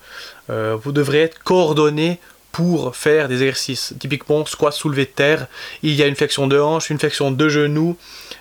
Euh, 0.50 0.76
vous 0.82 0.92
devrez 0.92 1.22
être 1.22 1.42
coordonné 1.42 2.20
pour 2.52 2.96
faire 2.96 3.28
des 3.28 3.42
exercices. 3.42 3.94
Typiquement, 3.98 4.44
squat 4.46 4.72
soulevé 4.72 5.04
de 5.04 5.10
terre, 5.10 5.46
il 5.82 5.94
y 5.94 6.02
a 6.02 6.06
une 6.06 6.16
flexion 6.16 6.46
de 6.46 6.58
hanche, 6.58 6.90
une 6.90 6.98
flexion 6.98 7.30
de 7.30 7.48
genou, 7.48 7.96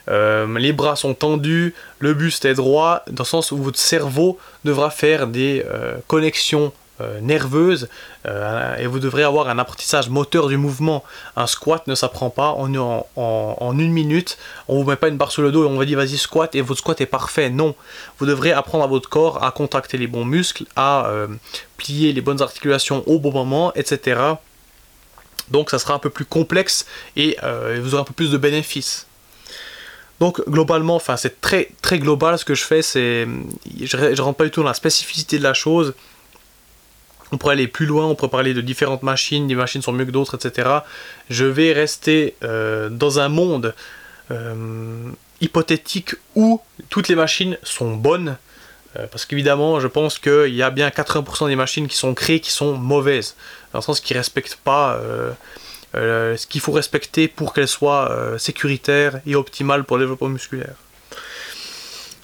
les 0.08 0.74
bras 0.74 0.96
sont 0.96 1.14
tendus, 1.14 1.74
le 2.00 2.14
buste 2.14 2.46
est 2.46 2.54
droit, 2.54 3.04
dans 3.08 3.24
le 3.24 3.28
sens 3.28 3.52
où 3.52 3.58
votre 3.58 3.80
cerveau 3.80 4.38
devra 4.64 4.90
faire 4.90 5.28
des 5.28 5.64
connexions 6.08 6.72
euh, 7.00 7.20
nerveuse 7.22 7.90
euh, 8.26 8.76
et 8.78 8.88
vous 8.88 8.98
devrez 8.98 9.22
avoir 9.22 9.50
un 9.50 9.60
apprentissage 9.60 10.10
moteur 10.10 10.48
du 10.48 10.58
mouvement. 10.58 11.04
Un 11.36 11.46
squat 11.46 11.86
ne 11.86 11.94
s'apprend 11.94 12.32
pas 12.32 12.50
en, 12.50 12.74
en, 13.16 13.80
une 13.80 13.92
minute. 13.92 14.40
On 14.68 14.82
vous 14.82 14.90
met 14.90 14.96
pas 14.96 15.08
une 15.08 15.18
barre 15.18 15.32
sur 15.32 15.44
le 15.44 15.52
dos 15.52 15.64
et 15.64 15.68
on 15.68 15.78
va 15.78 15.86
dire 15.86 15.98
vas-y 15.98 16.18
squat 16.18 16.56
et 16.56 16.62
votre 16.62 16.80
squat 16.80 17.00
est 17.00 17.06
parfait. 17.06 17.52
Non, 17.52 17.76
vous 18.18 18.26
devrez 18.26 18.52
apprendre 18.52 18.84
à 18.84 18.88
votre 18.88 19.10
corps 19.10 19.44
à 19.44 19.52
contracter 19.52 20.00
les 20.00 20.08
bons 20.08 20.26
muscles, 20.26 20.66
à 20.76 21.06
euh, 21.06 21.28
plier 21.78 22.14
les 22.14 22.22
bonnes 22.22 22.42
articulations 22.42 23.04
au 23.06 23.20
bon 23.20 23.32
moment, 23.32 23.72
etc. 23.76 24.20
Donc 25.52 25.70
ça 25.70 25.78
sera 25.78 25.94
un 25.94 26.00
peu 26.00 26.10
plus 26.10 26.26
complexe 26.26 26.88
et 27.16 27.38
vous 27.80 27.94
aurez 27.94 28.02
un 28.02 28.06
peu 28.06 28.14
plus 28.14 28.32
de 28.32 28.38
bénéfices. 28.38 29.06
Donc 30.20 30.42
globalement, 30.50 30.96
enfin 30.96 31.16
c'est 31.16 31.42
très 31.42 31.70
très 31.84 32.00
global 32.00 32.40
ce 32.40 32.46
que 32.46 32.56
je 32.56 32.64
fais, 32.64 32.82
c'est 32.82 33.28
je, 33.82 34.16
je 34.16 34.22
rentre 34.24 34.38
pas 34.38 34.46
du 34.46 34.52
tout 34.52 34.62
dans 34.62 34.68
la 34.68 34.74
spécificité 34.74 35.38
de 35.38 35.44
la 35.44 35.54
chose. 35.54 35.94
On 37.32 37.38
pourrait 37.38 37.54
aller 37.54 37.68
plus 37.68 37.86
loin, 37.86 38.06
on 38.06 38.16
pourrait 38.16 38.32
parler 38.32 38.54
de 38.54 38.62
différentes 38.62 39.04
machines, 39.04 39.48
des 39.48 39.56
machines 39.56 39.82
sont 39.82 39.92
mieux 39.92 40.06
que 40.06 40.12
d'autres, 40.12 40.36
etc. 40.36 40.70
Je 41.30 41.46
vais 41.46 41.74
rester 41.74 42.36
euh, 42.44 42.90
dans 42.90 43.20
un 43.20 43.28
monde 43.28 43.76
euh, 44.32 45.10
hypothétique 45.42 46.16
où 46.36 46.62
toutes 46.90 47.10
les 47.10 47.16
machines 47.16 47.58
sont 47.64 47.96
bonnes. 47.96 48.38
Euh, 48.98 49.08
parce 49.12 49.26
qu'évidemment, 49.26 49.82
je 49.82 49.88
pense 49.88 50.20
qu'il 50.20 50.56
y 50.56 50.64
a 50.64 50.70
bien 50.70 50.88
80% 50.88 51.48
des 51.48 51.58
machines 51.58 51.88
qui 51.88 51.98
sont 51.98 52.14
créées 52.14 52.40
qui 52.40 52.52
sont 52.52 52.78
mauvaises. 52.78 53.36
Dans 53.74 53.80
le 53.80 53.84
sens 53.84 54.00
qu'ils 54.00 54.16
ne 54.16 54.22
respectent 54.22 54.60
pas 54.64 55.00
ce 55.94 56.48
qu'il 56.48 56.62
faut 56.62 56.72
respecter 56.72 57.28
pour 57.28 57.54
qu'elles 57.54 57.68
soient 57.68 58.36
sécuritaires 58.38 59.20
et 59.26 59.36
optimales 59.36 59.84
pour 59.84 59.98
le 59.98 60.04
développement 60.04 60.30
musculaire. 60.30 60.76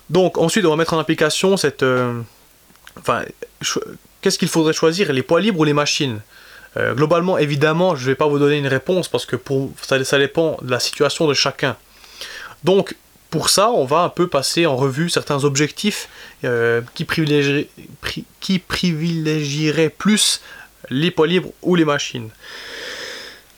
Donc 0.10 0.38
ensuite, 0.38 0.66
on 0.66 0.70
va 0.70 0.76
mettre 0.78 0.94
en 0.94 1.00
application 1.00 1.58
cette... 1.58 1.84
enfin, 2.98 3.24
Qu'est-ce 4.24 4.40
qu'il 4.40 4.48
faudrait 4.48 4.72
choisir, 4.72 5.12
les 5.12 5.22
poids 5.22 5.42
libres 5.42 5.60
ou 5.60 5.64
les 5.66 5.74
machines? 5.74 6.22
Euh, 6.78 6.94
Globalement, 6.94 7.38
évidemment, 7.38 7.94
je 7.94 8.04
ne 8.04 8.08
vais 8.08 8.16
pas 8.16 8.26
vous 8.26 8.40
donner 8.40 8.58
une 8.58 8.68
réponse 8.68 9.10
parce 9.10 9.26
que 9.26 9.36
ça, 9.82 10.18
dépend 10.18 10.58
de 10.62 10.72
la 10.72 10.80
situation 10.80 11.28
de 11.28 11.34
chacun. 11.34 11.76
Donc, 12.64 12.96
pour 13.30 13.50
ça, 13.50 13.70
on 13.70 13.84
va 13.84 14.00
un 14.00 14.10
peu 14.10 14.28
passer 14.28 14.66
en 14.66 14.78
revue 14.78 15.10
certains 15.10 15.44
objectifs 15.44 16.08
euh, 16.46 16.80
qui, 16.94 17.06
qui 18.40 18.60
privilégieraient 18.60 19.90
plus 19.90 20.40
les 20.90 21.12
poids 21.12 21.28
libres 21.28 21.50
ou 21.62 21.76
les 21.76 21.84
machines. 21.84 22.30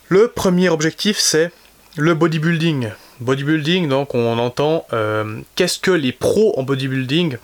Le 0.10 0.30
premier 0.30 0.69
objectif, 0.69 1.19
c'est 1.19 1.51
le 1.95 2.15
bodybuilding. 2.15 2.89
Bodybuilding, 3.19 3.88
donc 3.88 4.15
on 4.15 4.39
entend 4.39 4.88
euh, 4.93 5.41
qu'est-ce 5.54 5.78
que 5.78 5.91
les 5.91 6.12
pros 6.12 6.58
en 6.58 6.63
bodybuilding? 6.63 7.38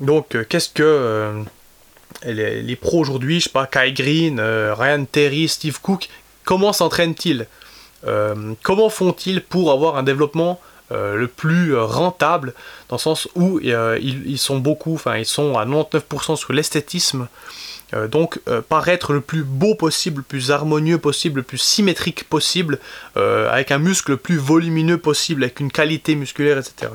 Donc, 0.00 0.38
qu'est-ce 0.48 0.70
que 0.70 1.44
les, 2.24 2.76
pros 2.76 3.00
aujourd'hui, 3.00 3.40
je 3.40 3.44
sais 3.44 3.50
pas, 3.50 3.66
Kai 3.66 3.92
Green, 3.92 4.38
euh, 4.40 4.74
Ryan 4.74 5.04
Terry, 5.04 5.48
Steve 5.48 5.80
Cook, 5.80 6.08
comment 6.44 6.72
s'entraînent-ils 6.72 7.46
euh, 8.06 8.54
Comment 8.62 8.88
font-ils 8.88 9.42
pour 9.42 9.72
avoir 9.72 9.96
un 9.96 10.02
développement 10.02 10.60
euh, 10.92 11.16
le 11.16 11.26
plus 11.26 11.76
rentable, 11.76 12.54
dans 12.88 12.96
le 12.96 13.00
sens 13.00 13.28
où 13.34 13.58
ils, 13.60 14.38
sont 14.38 14.58
beaucoup, 14.58 15.00
ils 15.16 15.26
sont 15.26 15.58
à 15.58 15.66
99% 15.66 16.36
sur 16.36 16.52
l'esthétisme, 16.52 17.28
donc 18.10 18.40
paraître 18.68 19.12
le 19.12 19.20
plus 19.20 19.44
beau 19.44 19.76
possible, 19.76 20.18
le 20.18 20.22
plus 20.24 20.50
harmonieux 20.50 20.98
possible, 20.98 21.40
le 21.40 21.42
plus 21.44 21.58
symétrique 21.58 22.24
possible, 22.24 22.80
avec 23.14 23.70
un 23.70 23.78
muscle 23.78 24.12
le 24.12 24.16
plus 24.16 24.38
volumineux 24.38 24.98
possible, 24.98 25.44
avec 25.44 25.60
une 25.60 25.70
qualité 25.70 26.16
musculaire, 26.16 26.58
etc. 26.58 26.92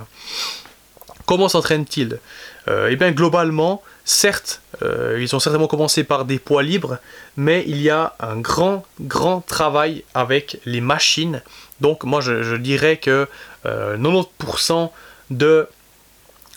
Comment 1.25 1.47
s'entraînent-ils? 1.47 2.19
Eh 2.67 2.95
bien 2.95 3.11
globalement, 3.11 3.81
Certes, 4.03 4.61
euh, 4.81 5.19
ils 5.21 5.35
ont 5.35 5.39
certainement 5.39 5.67
commencé 5.67 6.03
par 6.03 6.25
des 6.25 6.39
poids 6.39 6.63
libres, 6.63 6.97
mais 7.37 7.63
il 7.67 7.81
y 7.81 7.89
a 7.89 8.15
un 8.19 8.37
grand, 8.37 8.83
grand 8.99 9.41
travail 9.41 10.03
avec 10.13 10.59
les 10.65 10.81
machines. 10.81 11.43
Donc 11.81 12.03
moi, 12.03 12.19
je, 12.19 12.55
dirais 12.55 12.97
que 12.97 13.27
90% 13.65 14.71
euh, 14.73 14.87
de 15.29 15.67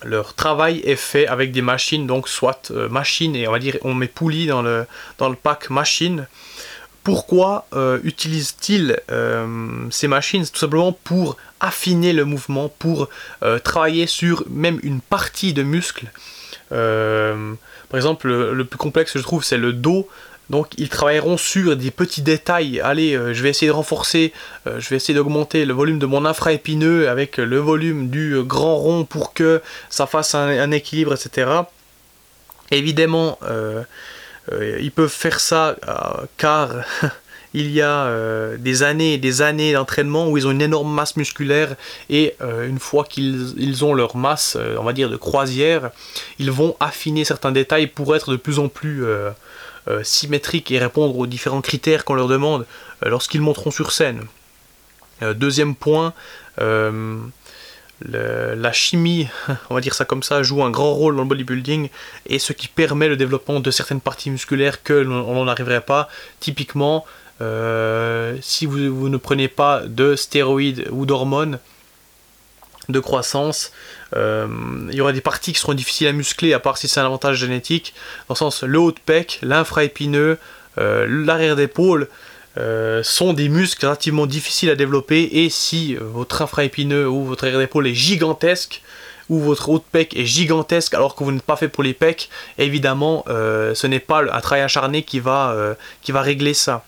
leur 0.03 0.35
travail 0.35 0.81
est 0.81 0.97
fait 0.97 1.27
avec 1.27 1.53
des 1.53 1.62
machines, 1.62 2.07
donc 2.07 2.29
soit 2.29 2.71
euh, 2.71 2.88
machines, 2.88 3.37
et 3.37 3.47
on 3.47 3.53
va 3.53 3.59
dire, 3.59 3.77
on 3.83 3.95
met 3.95 4.09
poulies 4.09 4.47
dans 4.47 4.62
le, 4.62 4.87
dans 5.19 5.29
le 5.29 5.37
pack 5.37 5.69
machine. 5.69 6.27
Pourquoi 7.05 7.67
utilisent-ils 8.03 8.99
ces 9.90 10.09
machines? 10.09 10.45
Tout 10.47 10.59
simplement 10.59 10.93
pour 10.93 11.37
affiner 11.61 12.12
le 12.12 12.25
mouvement, 12.25 12.69
pour 12.79 13.09
travailler 13.62 14.07
sur 14.07 14.45
même 14.49 14.81
une 14.83 15.01
partie 15.01 15.53
de 15.53 15.62
muscle 15.62 16.11
euh, 16.73 17.55
par 17.88 17.99
exemple, 17.99 18.29
le, 18.29 18.64
plus 18.64 18.79
complexe, 18.79 19.17
je 19.17 19.23
trouve, 19.23 19.45
c'est 19.45 19.59
le 19.59 19.73
dos. 19.73 20.09
Donc 20.51 20.73
ils 20.77 20.90
travailleront 20.90 21.38
sur 21.38 21.75
des 21.75 21.90
petits 21.90 22.21
détails. 22.21 22.79
Allez, 22.81 23.17
euh, 23.17 23.33
je 23.33 23.43
vais 23.43 23.49
essayer 23.49 23.69
de 23.69 23.73
renforcer, 23.73 24.35
euh, 24.67 24.79
je 24.79 24.90
vais 24.90 24.97
essayer 24.97 25.14
d'augmenter 25.14 25.64
le 25.64 25.73
volume 25.73 25.99
de 25.99 26.05
mon 26.05 26.27
infraépineux 26.27 27.09
avec 27.09 27.38
le 27.38 27.59
volume 27.59 28.11
du 28.11 28.43
grand 28.43 28.77
rond 28.77 29.05
pour 29.05 29.33
que 29.33 29.62
ça 29.88 30.07
fasse 30.07 30.35
un, 30.35 30.71
équilibre, 30.71 31.14
etc. 31.14 31.51
Évidemment, 32.71 33.38
ils 34.52 34.92
peuvent 34.92 35.09
faire 35.09 35.40
ça 35.40 35.76
car 36.37 36.70
il 37.54 37.70
y 37.70 37.80
a 37.80 38.07
euh, 38.07 38.57
des 38.59 38.83
années 38.83 39.14
et 39.14 39.18
des 39.18 39.40
années 39.40 39.72
d'entraînement 39.72 40.28
où 40.28 40.37
ils 40.37 40.46
ont 40.46 40.50
une 40.50 40.61
énorme 40.61 40.92
masse 40.92 41.16
musculaire 41.16 41.76
et 42.11 42.35
euh, 42.42 42.68
une 42.68 42.80
fois 42.80 43.04
qu'ils 43.04 43.85
ont 43.85 43.94
leur 43.94 44.16
masse, 44.16 44.57
euh, 44.59 44.76
on 44.78 44.83
va 44.83 44.92
dire, 44.92 45.09
de 45.09 45.16
croisière, 45.16 45.90
ils 46.40 46.50
vont 46.50 46.76
affiner 46.80 47.24
certains 47.24 47.52
détails 47.52 47.87
pour 47.87 48.14
être 48.14 48.33
de 48.33 48.37
plus 48.37 48.59
en 48.59 48.68
plus 48.68 49.04
symétriques 50.02 50.70
et 50.70 50.78
répondre 50.78 51.16
aux 51.16 51.26
différents 51.26 51.61
critères 51.61 52.04
qu'on 52.04 52.14
leur 52.14 52.26
demande 52.26 52.66
lorsqu'ils 53.02 53.42
monteront 53.42 53.70
sur 53.70 53.92
scène. 53.92 54.22
deuxième 55.20 55.74
point, 55.74 56.14
la 58.05 58.73
chimie, 58.73 59.29
on 59.71 59.75
va 59.75 59.81
dire 59.81 59.95
ça 59.95 60.05
comme 60.05 60.23
ça, 60.23 60.43
joue 60.43 60.62
un 60.62 60.71
grand 60.71 60.93
rôle 60.93 61.17
dans 61.17 61.23
le 61.23 61.29
bodybuilding 61.29 61.88
et 62.27 62.38
ce 62.38 62.53
qui 62.53 62.69
permet 62.69 63.09
le 63.09 63.17
développement 63.17 63.61
de 63.61 63.71
certaines 63.71 64.01
parties 64.01 64.31
musculaires 64.31 64.83
que 64.83 64.93
l'on 64.93 65.45
n'arriverait 65.45 65.81
pas. 65.81 66.09
Typiquement, 66.40 67.05
euh, 67.40 68.37
si 68.40 68.67
vous, 68.67 69.09
ne 69.09 69.17
prenez 69.17 69.49
pas 69.49 69.83
de 69.87 70.17
stéroïdes 70.17 70.87
ou 70.90 71.07
d'hormones 71.07 71.59
de 72.88 73.01
croissance, 73.01 73.73
euh, 74.14 74.47
il 74.90 74.95
y 74.95 75.01
aura 75.01 75.12
des 75.12 75.23
parties 75.23 75.53
qui 75.53 75.59
seront 75.59 75.75
difficiles 75.75 76.07
à 76.07 76.12
muscler, 76.12 76.53
à 76.53 76.61
part 76.61 76.77
si 76.77 76.87
c'est 76.87 77.01
un 77.01 77.07
avantage 77.07 77.38
génétique, 77.38 77.95
dans 78.29 78.35
le 78.35 78.38
sens 78.38 78.62
le 78.62 78.79
haut 78.79 78.93
de 78.93 79.01
pec, 79.05 79.38
l'infraépineux, 79.43 80.38
euh, 80.79 81.07
l'arrière 81.09 81.57
d'épaule, 81.57 82.09
sont 83.03 83.33
des 83.33 83.49
muscles 83.49 83.85
relativement 83.85 84.27
difficiles 84.27 84.71
à 84.71 84.77
développer 84.77 85.29
et 85.33 85.51
si 85.51 85.97
votre 85.97 86.43
infraépineux 86.43 87.09
ou 87.09 87.25
votre 87.25 87.45
arrière 87.45 87.59
d'épaule 87.59 87.87
est 87.88 87.95
gigantesque, 87.95 88.83
ou 89.29 89.38
votre 89.40 89.69
haut 89.69 89.79
de 89.79 89.85
pec 89.90 90.17
est 90.17 90.27
gigantesque 90.27 90.95
alors 90.95 91.14
que 91.14 91.25
vous 91.25 91.33
n'êtes 91.33 91.43
pas 91.43 91.57
fait 91.57 91.69
pour 91.69 91.83
les 91.83 91.95
pecs, 91.95 92.29
évidemment, 92.59 93.25
euh, 93.29 93.75
ce 93.75 93.87
n'est 93.87 94.01
pas 94.01 94.23
un 94.23 94.40
travail 94.40 94.62
acharné 94.62 95.03
qui 95.03 95.21
va, 95.21 95.53
euh, 95.53 95.75
qui 96.03 96.12
va 96.12 96.21
régler 96.21 96.55
ça. 96.55 96.85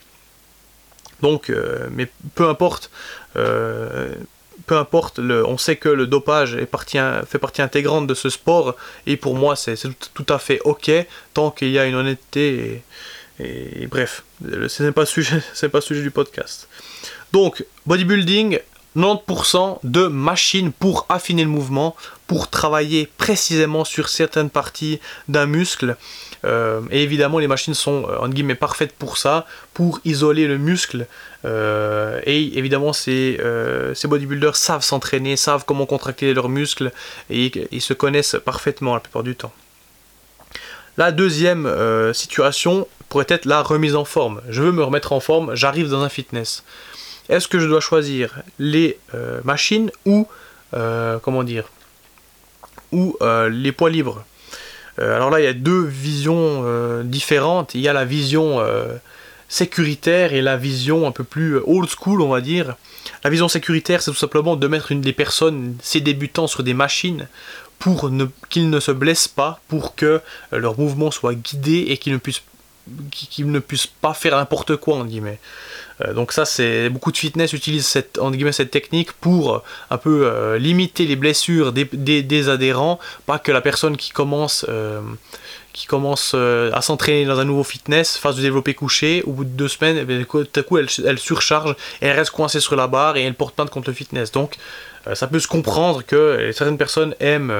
Donc, 1.23 1.49
euh, 1.49 1.87
mais 1.91 2.09
peu 2.35 2.49
importe, 2.49 2.91
peu 3.35 4.77
importe, 4.77 5.19
le, 5.19 5.47
on 5.47 5.59
sait 5.59 5.77
que 5.77 5.89
le 5.89 6.07
dopage 6.07 6.57
partie, 6.65 6.99
fait 7.27 7.39
partie 7.39 7.63
intégrante 7.63 8.07
de 8.07 8.15
ce 8.15 8.31
sport, 8.31 8.75
et 9.07 9.17
pour 9.17 9.35
moi, 9.35 9.57
c'est 9.57 9.77
tout 10.15 10.27
à 10.29 10.39
fait 10.39 10.61
ok, 10.65 10.91
tant 11.35 11.51
qu'il 11.51 11.71
y 11.71 11.79
a 11.79 11.87
une 11.87 11.95
honnêteté, 11.95 12.55
et, 12.55 12.83
et 13.39 13.87
bref, 13.87 14.25
ce 14.69 14.83
n'est 14.83 14.93
pas, 14.93 15.07
sujet, 15.07 15.41
pas 15.61 15.79
le 15.79 15.81
sujet 15.81 16.03
du 16.03 16.11
podcast. 16.11 16.69
Donc, 17.33 17.65
bodybuilding, 17.87 18.61
90% 18.97 19.79
de 19.85 20.07
machines 20.07 20.73
pour 20.73 21.07
affiner 21.09 21.45
le 21.45 21.51
mouvement, 21.51 21.95
pour 22.27 22.49
travailler 22.49 23.09
précisément 23.19 23.85
sur 23.85 24.09
certaines 24.09 24.51
parties 24.51 25.01
d'un 25.29 25.47
muscle. 25.47 25.97
Euh, 26.45 26.81
et 26.91 27.03
évidemment, 27.03 27.39
les 27.39 27.49
machines 27.49 27.75
sont 27.75 28.07
euh, 28.09 28.19
en 28.19 28.29
guillemets 28.29 28.55
parfaites 28.55 28.93
pour 28.93 29.19
ça, 29.19 29.47
pour 29.75 30.01
isoler 30.05 30.47
le 30.47 30.59
muscle. 30.59 31.07
Euh, 31.45 32.21
et 32.25 32.59
évidemment, 32.59 32.93
ces, 32.93 33.39
ces 33.95 34.09
bodybuilders 34.09 34.57
savent 34.57 34.83
s'entraîner, 34.83 35.37
savent 35.37 35.65
comment 35.67 35.87
contracter 35.87 36.33
leurs 36.33 36.49
muscles 36.49 36.91
et 37.31 37.53
ils 37.71 37.83
se 37.83 37.93
connaissent 37.93 38.37
parfaitement 38.45 38.95
la 38.95 39.01
plupart 39.01 39.23
du 39.23 39.37
temps. 39.37 39.53
La 40.99 41.13
deuxième 41.13 41.71
situation 42.15 42.89
pourrait 43.09 43.27
être 43.29 43.45
la 43.45 43.63
remise 43.63 43.97
en 43.97 44.05
forme. 44.05 44.41
Je 44.49 44.63
veux 44.63 44.73
me 44.73 44.83
remettre 44.83 45.13
en 45.13 45.21
forme, 45.21 45.55
j'arrive 45.55 45.89
dans 45.89 46.03
un 46.03 46.09
fitness. 46.09 46.65
Est-ce 47.29 47.49
que 47.49 47.59
je 47.59 47.67
dois 47.67 47.81
choisir 47.81 48.35
les 48.59 48.99
euh, 49.15 49.41
machines 49.45 49.91
ou 50.05 50.29
euh, 50.75 51.19
comment 51.19 51.43
dire 51.43 51.65
ou 52.93 53.17
euh, 53.21 53.49
les 53.49 53.73
poids 53.73 53.91
libres? 53.91 54.25
Alors 54.99 55.29
là 55.29 55.41
il 55.41 55.45
y 55.45 55.49
a 55.49 55.53
deux 55.53 55.85
visions 55.85 56.65
différentes. 57.03 57.75
Il 57.75 57.83
y 57.83 57.89
a 57.89 57.93
la 57.93 58.07
vision 58.07 58.65
sécuritaire 59.47 60.33
et 60.33 60.41
la 60.41 60.57
vision 60.57 61.07
un 61.07 61.11
peu 61.11 61.23
plus 61.23 61.59
old 61.67 61.91
school 61.91 62.23
on 62.23 62.31
va 62.31 62.41
dire. 62.41 62.77
La 63.23 63.29
vision 63.29 63.47
sécuritaire 63.47 64.01
c'est 64.01 64.11
tout 64.11 64.17
simplement 64.17 64.57
de 64.57 64.67
mettre 64.67 64.93
une 64.93 65.03
des 65.03 65.13
personnes 65.13 65.77
ces 65.83 66.01
débutants 66.01 66.47
sur 66.47 66.63
des 66.63 66.73
machines 66.73 67.29
pour 67.79 68.11
qu'ils 68.49 68.71
ne 68.71 68.81
se 68.81 68.93
blessent 68.93 69.29
pas 69.29 69.61
pour 69.69 69.95
que 69.95 70.21
leur 70.53 70.79
mouvement 70.79 71.11
soit 71.11 71.35
guidé 71.35 71.87
et 71.89 71.99
qu'ils 71.99 72.13
ne 72.13 72.19
puissent 72.19 72.43
qu'ils 73.11 73.51
ne 73.51 73.59
puissent 73.59 73.89
pas 73.89 74.15
faire 74.15 74.37
n'importe 74.37 74.77
quoi 74.77 74.97
en 74.97 75.05
guillemets 75.05 75.41
euh, 76.03 76.13
donc 76.13 76.33
ça, 76.33 76.45
c'est 76.45 76.89
beaucoup 76.89 77.13
de 77.13 77.17
fitness 77.17 77.53
utilisent 77.53 77.87
cette, 77.87 78.19
cette 78.53 78.71
technique 78.71 79.13
pour 79.13 79.55
euh, 79.55 79.59
un 79.91 79.99
peu 79.99 80.27
euh, 80.27 80.59
limiter 80.59 81.07
les 81.07 81.17
blessures 81.17 81.73
des, 81.73 82.49
adhérents, 82.49 82.99
pas 83.27 83.39
que 83.39 83.53
la 83.53 83.61
personne 83.61 83.97
qui 83.97 84.11
commence, 84.11 84.67
qui 85.73 85.87
commence 85.87 86.35
à 86.35 86.81
s'entraîner 86.83 87.25
dans 87.25 87.41
un 87.41 87.45
nouveau 87.45 87.65
fitness 87.65 88.17
fasse 88.17 88.37
du 88.37 88.43
développé 88.43 88.75
couché, 88.75 89.23
au 89.27 89.33
bout 89.33 89.45
de 89.45 89.51
deux 89.51 89.69
semaines, 89.69 90.07
eh 90.09 90.25
tout 90.25 90.47
à 90.55 90.63
coup 90.63 90.79
elle, 90.79 90.89
elle, 91.05 91.19
surcharge 91.19 91.73
et 92.01 92.07
elle 92.07 92.17
reste 92.17 92.31
coincée 92.31 92.61
sur 92.61 92.77
la 92.77 92.87
barre 92.87 93.17
et 93.17 93.23
elle 93.23 93.35
porte 93.35 93.55
plainte 93.55 93.71
contre 93.71 93.89
le 93.89 93.95
fitness. 93.95 94.33
Donc 94.33 94.57
ça 95.15 95.27
peut 95.27 95.39
se 95.39 95.49
comprendre 95.49 96.03
que 96.05 96.51
certaines 96.53 96.79
personnes 96.79 97.15
aiment 97.21 97.53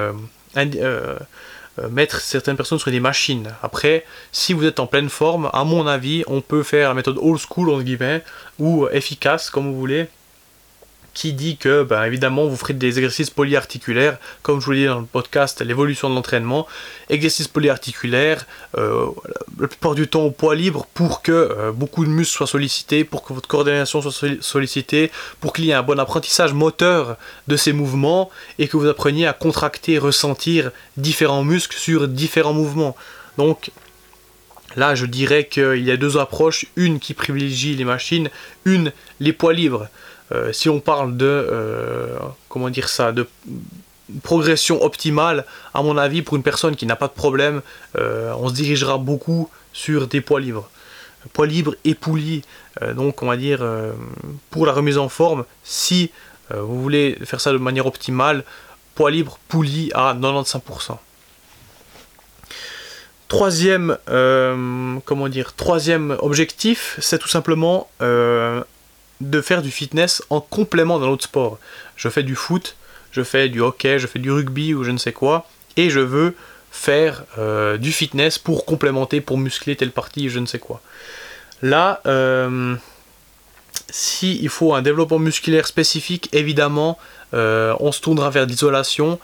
euh, 1.79 1.89
mettre 1.91 2.19
certaines 2.21 2.55
personnes 2.55 2.79
sur 2.79 2.89
des 2.89 2.99
machines. 2.99 3.53
Après, 3.61 4.03
si 4.31 4.53
vous 4.53 4.65
êtes 4.65 4.79
en 4.79 4.87
pleine 4.87 5.09
forme, 5.09 5.49
à 5.53 5.63
mon 5.63 5.85
avis, 5.85 6.23
on 6.25 6.41
peut 6.41 6.63
faire 6.63 6.89
la 6.89 6.95
méthode 6.95 7.19
old 7.21 7.39
school, 7.39 7.69
entre 7.69 7.83
guillemets, 7.83 8.23
ou 8.57 8.87
efficace, 8.91 9.51
comme 9.51 9.71
vous 9.71 9.77
voulez, 9.77 10.07
qui 11.17 11.33
dit 11.33 11.57
que, 11.57 11.81
ben, 11.81 12.03
évidemment, 12.03 12.45
vous 12.45 12.55
ferez 12.55 12.73
des 12.73 12.99
exercices 12.99 13.31
polyarticulaires, 13.31 14.19
comme 14.43 14.61
je 14.61 14.65
vous 14.65 14.71
l'ai 14.73 14.81
dit 14.81 14.85
dans 14.85 14.99
le 14.99 15.05
podcast, 15.05 15.59
l'évolution 15.61 16.11
de 16.11 16.13
l'entraînement, 16.13 16.67
exercices 17.09 17.47
polyarticulaires, 17.47 18.45
euh, 18.77 19.07
la 19.59 19.67
plupart 19.67 19.95
du 19.95 20.07
temps 20.07 20.21
au 20.21 20.29
poids 20.29 20.53
libre, 20.53 20.85
pour 20.93 21.23
que 21.23 21.31
euh, 21.31 21.71
beaucoup 21.71 22.05
de 22.05 22.11
muscles 22.11 22.37
soient 22.37 22.45
sollicités, 22.45 23.03
pour 23.03 23.23
que 23.23 23.33
votre 23.33 23.47
coordination 23.47 23.99
soit 23.99 24.35
sollicitée, 24.41 25.11
pour 25.41 25.53
qu'il 25.53 25.65
y 25.65 25.71
ait 25.71 25.73
un 25.73 25.81
bon 25.81 25.99
apprentissage 25.99 26.53
moteur 26.53 27.17
de 27.47 27.57
ces 27.57 27.73
mouvements, 27.73 28.29
et 28.59 28.67
que 28.67 28.77
vous 28.77 28.87
appreniez 28.87 29.25
à 29.25 29.33
contracter, 29.33 29.97
ressentir 29.97 30.69
différents 30.97 31.43
muscles 31.43 31.77
sur 31.77 32.07
différents 32.07 32.53
mouvements. 32.53 32.95
Donc, 33.39 33.71
Là, 34.75 34.93
je 34.93 35.07
dirais 35.07 35.47
qu'il 35.47 35.83
y 35.83 35.89
a 35.89 35.97
deux 35.97 36.17
approches, 36.17 36.65
une 36.75 36.99
qui 36.99 37.15
privilégie 37.15 37.75
les 37.75 37.85
machines, 37.85 38.29
une 38.65 38.91
les 39.19 39.33
poids 39.33 39.53
libres. 39.53 39.87
Euh, 40.31 40.51
si 40.51 40.69
on 40.69 40.79
parle 40.79 41.15
de, 41.15 41.25
euh, 41.25 42.17
comment 42.49 42.69
dire 42.69 42.89
ça, 42.89 43.11
de 43.11 43.27
progression 44.23 44.83
optimale, 44.83 45.45
à 45.73 45.81
mon 45.81 45.97
avis, 45.97 46.21
pour 46.21 46.35
une 46.35 46.43
personne 46.43 46.75
qui 46.75 46.85
n'a 46.85 46.95
pas 46.95 47.07
de 47.07 47.13
problème, 47.13 47.61
euh, 47.97 48.33
on 48.37 48.49
se 48.49 48.53
dirigera 48.53 48.97
beaucoup 48.97 49.49
sur 49.73 50.07
des 50.07 50.21
poids 50.21 50.39
libres. 50.39 50.69
Poids 51.33 51.47
libres 51.47 51.75
et 51.83 51.93
poulies, 51.93 52.43
donc 52.95 53.21
on 53.21 53.27
va 53.27 53.35
dire, 53.35 53.65
pour 54.49 54.65
la 54.65 54.71
remise 54.71 54.97
en 54.97 55.09
forme, 55.09 55.43
si 55.61 56.09
vous 56.55 56.81
voulez 56.81 57.17
faire 57.25 57.41
ça 57.41 57.51
de 57.51 57.57
manière 57.57 57.85
optimale, 57.85 58.45
poids 58.95 59.11
libre, 59.11 59.37
poulie 59.49 59.91
à 59.93 60.13
95%. 60.13 60.97
Troisième, 63.27 63.97
comment 65.03 65.27
dire, 65.27 65.53
troisième 65.53 66.15
objectif, 66.21 66.97
c'est 67.01 67.17
tout 67.17 67.27
simplement 67.27 67.89
de 69.21 69.41
faire 69.41 69.61
du 69.61 69.71
fitness 69.71 70.23
en 70.29 70.41
complément 70.41 70.99
d'un 70.99 71.07
autre 71.07 71.23
sport. 71.23 71.59
Je 71.95 72.09
fais 72.09 72.23
du 72.23 72.35
foot, 72.35 72.75
je 73.11 73.23
fais 73.23 73.49
du 73.49 73.61
hockey, 73.61 73.99
je 73.99 74.07
fais 74.07 74.19
du 74.19 74.31
rugby 74.31 74.73
ou 74.73 74.83
je 74.83 74.91
ne 74.91 74.97
sais 74.97 75.13
quoi, 75.13 75.47
et 75.75 75.89
je 75.89 75.99
veux 75.99 76.35
faire 76.71 77.23
euh, 77.37 77.77
du 77.77 77.91
fitness 77.91 78.37
pour 78.37 78.65
complémenter, 78.65 79.21
pour 79.21 79.37
muscler 79.37 79.75
telle 79.75 79.91
partie, 79.91 80.29
je 80.29 80.39
ne 80.39 80.45
sais 80.45 80.59
quoi. 80.59 80.81
Là, 81.61 82.01
euh, 82.05 82.75
si 83.89 84.37
il 84.41 84.49
faut 84.49 84.75
un 84.75 84.81
développement 84.81 85.19
musculaire 85.19 85.65
spécifique, 85.65 86.29
évidemment, 86.33 86.99
euh, 87.33 87.75
on 87.79 87.91
se 87.91 88.01
tournera 88.01 88.29
vers 88.29 88.45
l'isolation. 88.45 89.19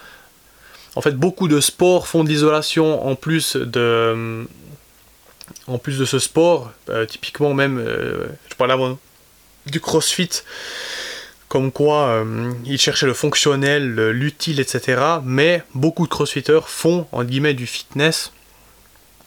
En 0.95 1.01
fait, 1.01 1.15
beaucoup 1.15 1.47
de 1.47 1.59
sports 1.59 2.07
font 2.07 2.23
de 2.23 2.29
l'isolation 2.29 3.05
en 3.07 3.15
plus 3.15 3.55
de, 3.55 4.47
plus 5.81 5.99
de 5.99 6.05
ce 6.05 6.19
sport. 6.19 6.71
typiquement 7.07 7.53
même, 7.53 7.83
je 8.49 8.55
parle 8.55 8.71
avant 8.71 8.97
du 9.65 9.79
crossfit, 9.79 10.29
comme 11.47 11.71
quoi 11.71 12.07
euh, 12.07 12.51
ils 12.65 12.79
cherchaient 12.79 13.05
le 13.05 13.13
fonctionnel, 13.13 14.09
l'utile, 14.09 14.59
etc. 14.59 15.01
Mais 15.23 15.63
beaucoup 15.75 16.05
de 16.05 16.09
crossfitters 16.09 16.65
font, 16.65 17.05
en 17.11 17.23
guillemets, 17.23 17.53
du 17.53 17.67
fitness, 17.67 18.31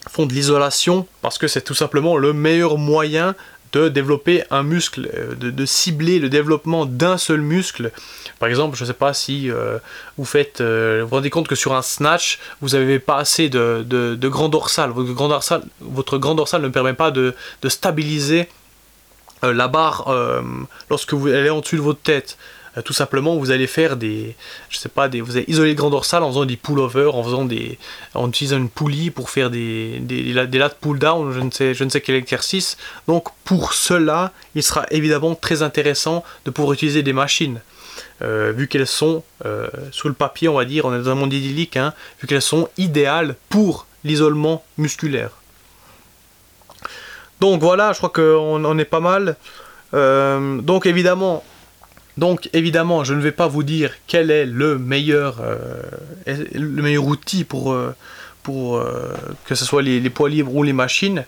font 0.09 0.27
de 0.27 0.33
l'isolation, 0.33 1.07
parce 1.22 1.38
que 1.38 1.49
c'est 1.49 1.62
tout 1.62 1.75
simplement 1.75 2.16
le 2.16 2.33
meilleur 2.33 2.79
moyen 2.79 3.35
de 3.72 3.88
développer 3.88 4.44
un 4.51 4.62
muscle, 4.62 5.11
euh, 5.14 5.35
de, 5.35 5.66
cibler 5.66 6.18
le 6.18 6.29
développement 6.29 6.87
d'un 6.87 7.18
seul 7.18 7.40
muscle. 7.40 7.90
Par 8.38 8.49
exemple, 8.49 8.77
je 8.77 8.83
ne 8.83 8.87
sais 8.88 8.94
pas 8.94 9.14
si 9.14 9.51
euh, 9.51 9.79
vous 10.18 10.25
faites, 10.25 10.61
vous 10.61 11.07
vous 11.07 11.14
rendez 11.14 11.31
compte 11.31 11.49
que 11.49 11.55
sur 11.55 11.75
un 11.75 11.83
snatch, 11.83 12.38
vous 12.61 12.70
n'avez 12.70 12.99
pas 12.99 13.18
assez 13.18 13.49
de, 13.49 13.85
de, 13.87 14.49
dorsal. 14.49 14.90
Votre 14.90 15.12
grand 15.12 15.29
dorsal, 15.29 15.62
votre 15.81 16.18
grand 16.18 16.35
dorsal 16.35 16.62
ne 16.62 16.68
permet 16.68 16.94
pas 16.94 17.11
de, 17.11 17.35
stabiliser 17.68 18.49
euh, 19.44 19.53
la 19.53 19.68
barre, 19.68 20.09
euh, 20.09 20.42
lorsque 20.90 21.12
vous, 21.14 21.29
est 21.29 21.51
en 21.51 21.61
dessus 21.61 21.77
de 21.77 21.83
votre 21.83 22.01
tête, 22.01 22.38
euh, 22.77 22.83
tout 22.83 22.92
simplement, 22.92 23.37
vous 23.37 23.51
allez 23.51 23.66
faire 23.66 23.96
des, 23.96 24.35
je 24.68 24.79
sais 24.79 24.88
pas, 24.88 25.09
vous 25.09 25.37
allez 25.37 25.44
isoler 25.49 25.70
le 25.70 25.77
grand 25.77 25.90
dorsal 25.90 26.22
en 26.22 26.29
faisant 26.29 26.44
des 26.44 26.57
pull-over, 26.57 27.11
en 27.12 27.22
faisant 27.22 27.44
des, 27.44 27.79
en 28.14 28.29
utilisant 28.29 28.57
une 28.57 28.68
poulie 28.68 29.11
pour 29.11 29.31
faire 29.31 29.51
des, 29.51 29.99
des, 30.01 30.33
lattes 30.33 30.79
pull-down, 30.81 31.33
je 31.33 31.40
ne 31.40 31.51
sais, 31.51 31.75
je 31.75 31.85
ne 31.85 31.90
sais 31.90 32.01
quel 32.01 32.16
exercice. 32.16 32.77
Donc 33.09 33.29
pour 33.44 33.72
cela, 33.72 34.33
il 34.55 34.62
sera 34.62 34.87
évidemment 34.90 35.35
très 35.35 35.62
intéressant 35.62 36.25
de 36.44 36.51
pouvoir 36.51 36.75
utiliser 36.75 37.03
des 37.03 37.12
machines. 37.12 37.61
vu 38.20 38.68
qu'elles 38.68 38.87
sont 38.87 39.22
sous 39.90 40.09
le 40.09 40.14
papier, 40.14 40.49
on 40.49 40.55
va 40.55 40.64
dire, 40.64 40.85
on 40.85 40.94
est 40.94 41.03
dans 41.03 41.11
un 41.11 41.14
monde 41.14 41.33
idyllique, 41.33 41.77
hein, 41.77 41.94
vu 42.20 42.27
qu'elles 42.27 42.42
sont 42.42 42.68
idéales 42.79 43.37
pour 43.49 43.87
l'isolement 44.05 44.64
musculaire. 44.79 45.31
Donc 47.40 47.61
voilà, 47.61 47.92
je 47.92 47.99
crois 47.99 48.11
qu'on 48.11 48.64
en 48.64 48.79
est 48.79 48.85
pas 48.85 49.01
mal. 49.01 49.37
Euh, 49.94 50.61
donc 50.61 50.87
évidemment, 50.87 51.44
évidemment, 52.53 53.05
je 53.05 53.14
ne 53.14 53.20
vais 53.20 53.33
pas 53.33 53.46
vous 53.46 53.62
dire 53.62 53.92
quel 54.07 54.31
est 54.31 54.46
le 54.46 54.79
meilleur, 54.79 55.38
euh, 55.40 55.83
le 56.27 56.83
meilleur 56.83 57.05
outil 57.05 57.44
pour, 57.44 57.72
euh, 57.72 57.94
pour 58.42 58.83
que 59.44 59.55
ce 59.55 59.64
soit 59.64 59.83
les, 59.83 60.11
poids 60.11 60.29
libres 60.29 60.55
ou 60.55 60.62
les 60.62 60.72
machines. 60.72 61.25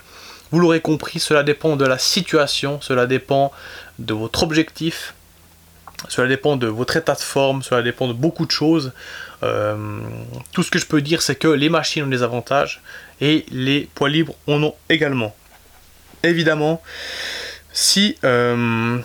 Vous 0.51 0.61
l'aurez 0.61 0.81
compris, 0.81 1.21
cela 1.21 1.42
dépend 1.42 1.77
de 1.77 1.85
la 1.85 1.99
situation, 1.99 2.81
cela 2.81 3.07
dépend 3.07 3.53
de 3.99 4.14
votre 4.14 4.42
objectif, 4.42 5.14
cela 6.09 6.27
dépend 6.27 6.57
de 6.57 6.68
votre 6.68 6.97
état 6.97 7.14
de 7.14 7.21
forme, 7.21 7.62
cela 7.62 7.83
dépend 7.83 8.09
de 8.09 8.14
beaucoup 8.14 8.47
de 8.47 8.51
choses. 8.51 8.92
tout 9.42 10.62
ce 10.62 10.71
que 10.71 10.79
je 10.79 10.87
peux 10.87 11.03
dire, 11.03 11.21
c'est 11.21 11.37
que 11.37 11.49
les 11.49 11.68
machines 11.68 12.05
ont 12.05 12.09
des 12.09 12.23
avantages 12.23 12.81
et 13.21 13.44
les 13.51 13.90
poids 13.94 14.09
libres 14.09 14.37
en 14.47 14.62
ont 14.62 14.75
également 14.88 15.35
évidemment, 16.22 16.83
si 17.72 18.16
euh, 18.24 18.98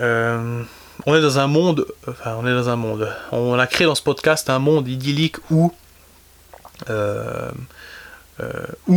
euh, 0.00 0.62
on 1.06 1.14
est 1.14 1.20
dans 1.20 1.38
un 1.38 1.46
monde, 1.46 1.86
enfin 2.08 2.36
on 2.38 2.46
est 2.46 2.52
dans 2.52 2.68
un 2.68 2.76
monde, 2.76 3.12
on 3.32 3.58
a 3.58 3.66
créé 3.66 3.86
dans 3.86 3.94
ce 3.94 4.02
podcast 4.02 4.48
un 4.50 4.58
monde 4.58 4.88
idyllique 4.88 5.36
où 5.50 5.72
euh, 6.90 7.50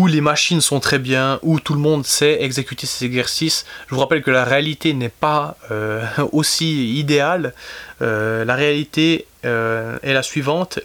les 0.08 0.22
machines 0.22 0.62
sont 0.62 0.80
très 0.80 1.00
bien, 1.00 1.40
où 1.42 1.60
tout 1.60 1.74
le 1.74 1.80
monde 1.80 2.06
sait 2.06 2.44
exécuter 2.44 2.86
ces 2.86 3.06
exercices. 3.06 3.66
Je 3.90 3.96
vous 3.96 4.02
rappelle 4.02 4.22
que 4.22 4.32
la 4.32 4.44
réalité 4.44 4.94
n'est 4.94 5.10
pas 5.10 5.58
aussi 6.32 6.98
idéale. 7.00 7.54
la 8.00 8.56
réalité 8.56 9.26
est 9.44 10.14
la 10.14 10.24
suivante. 10.24 10.80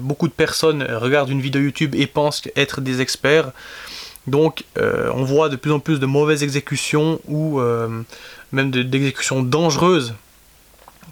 Beaucoup 0.00 0.26
de 0.26 0.32
personnes 0.32 0.82
regardent 0.82 1.30
une 1.30 1.40
vidéo 1.40 1.62
YouTube 1.62 1.94
et 1.94 2.08
pensent 2.08 2.42
être 2.56 2.80
des 2.80 3.00
experts. 3.00 3.52
Donc 4.26 4.64
on 4.76 5.24
voit 5.24 5.48
de 5.48 5.56
plus 5.56 5.72
en 5.72 5.78
plus 5.78 6.00
de 6.00 6.06
mauvaises 6.06 6.42
exécutions 6.42 7.20
ou 7.28 7.60
même 8.52 8.70
d'exécutions 8.70 9.42
dangereuses 9.42 10.14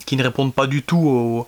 qui 0.07 0.17
ne 0.17 0.23
répondent 0.23 0.55
pas 0.55 0.67
du 0.67 0.83
tout 0.83 1.47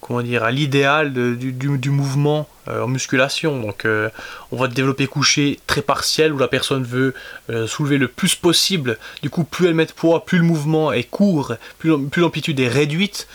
comment 0.00 0.22
dire, 0.22 0.44
à 0.44 0.50
l'idéal 0.50 1.12
du, 1.12 1.90
mouvement 1.90 2.48
euh, 2.68 2.82
en 2.82 2.88
musculation. 2.88 3.60
Donc 3.60 3.84
euh, 3.84 4.10
on 4.52 4.56
va 4.56 4.68
développer 4.68 5.06
couché 5.06 5.60
très 5.66 5.82
partiel 5.82 6.32
où 6.32 6.38
la 6.38 6.48
personne 6.48 6.84
veut 6.84 7.14
euh, 7.50 7.66
soulever 7.66 7.98
le 7.98 8.08
plus 8.08 8.34
possible. 8.34 8.98
Du 9.22 9.30
coup, 9.30 9.44
plus 9.44 9.68
elle 9.68 9.74
met 9.74 9.86
de 9.86 9.92
poids, 9.92 10.24
plus 10.24 10.38
le 10.38 10.44
mouvement 10.44 10.92
est 10.92 11.04
court, 11.04 11.54
plus, 11.78 11.90
l'amplitude 12.16 12.60
est 12.60 12.68
réduite. 12.68 13.28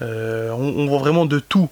On, 0.00 0.86
voit 0.86 0.98
vraiment 0.98 1.26
de 1.26 1.40
tout. 1.40 1.68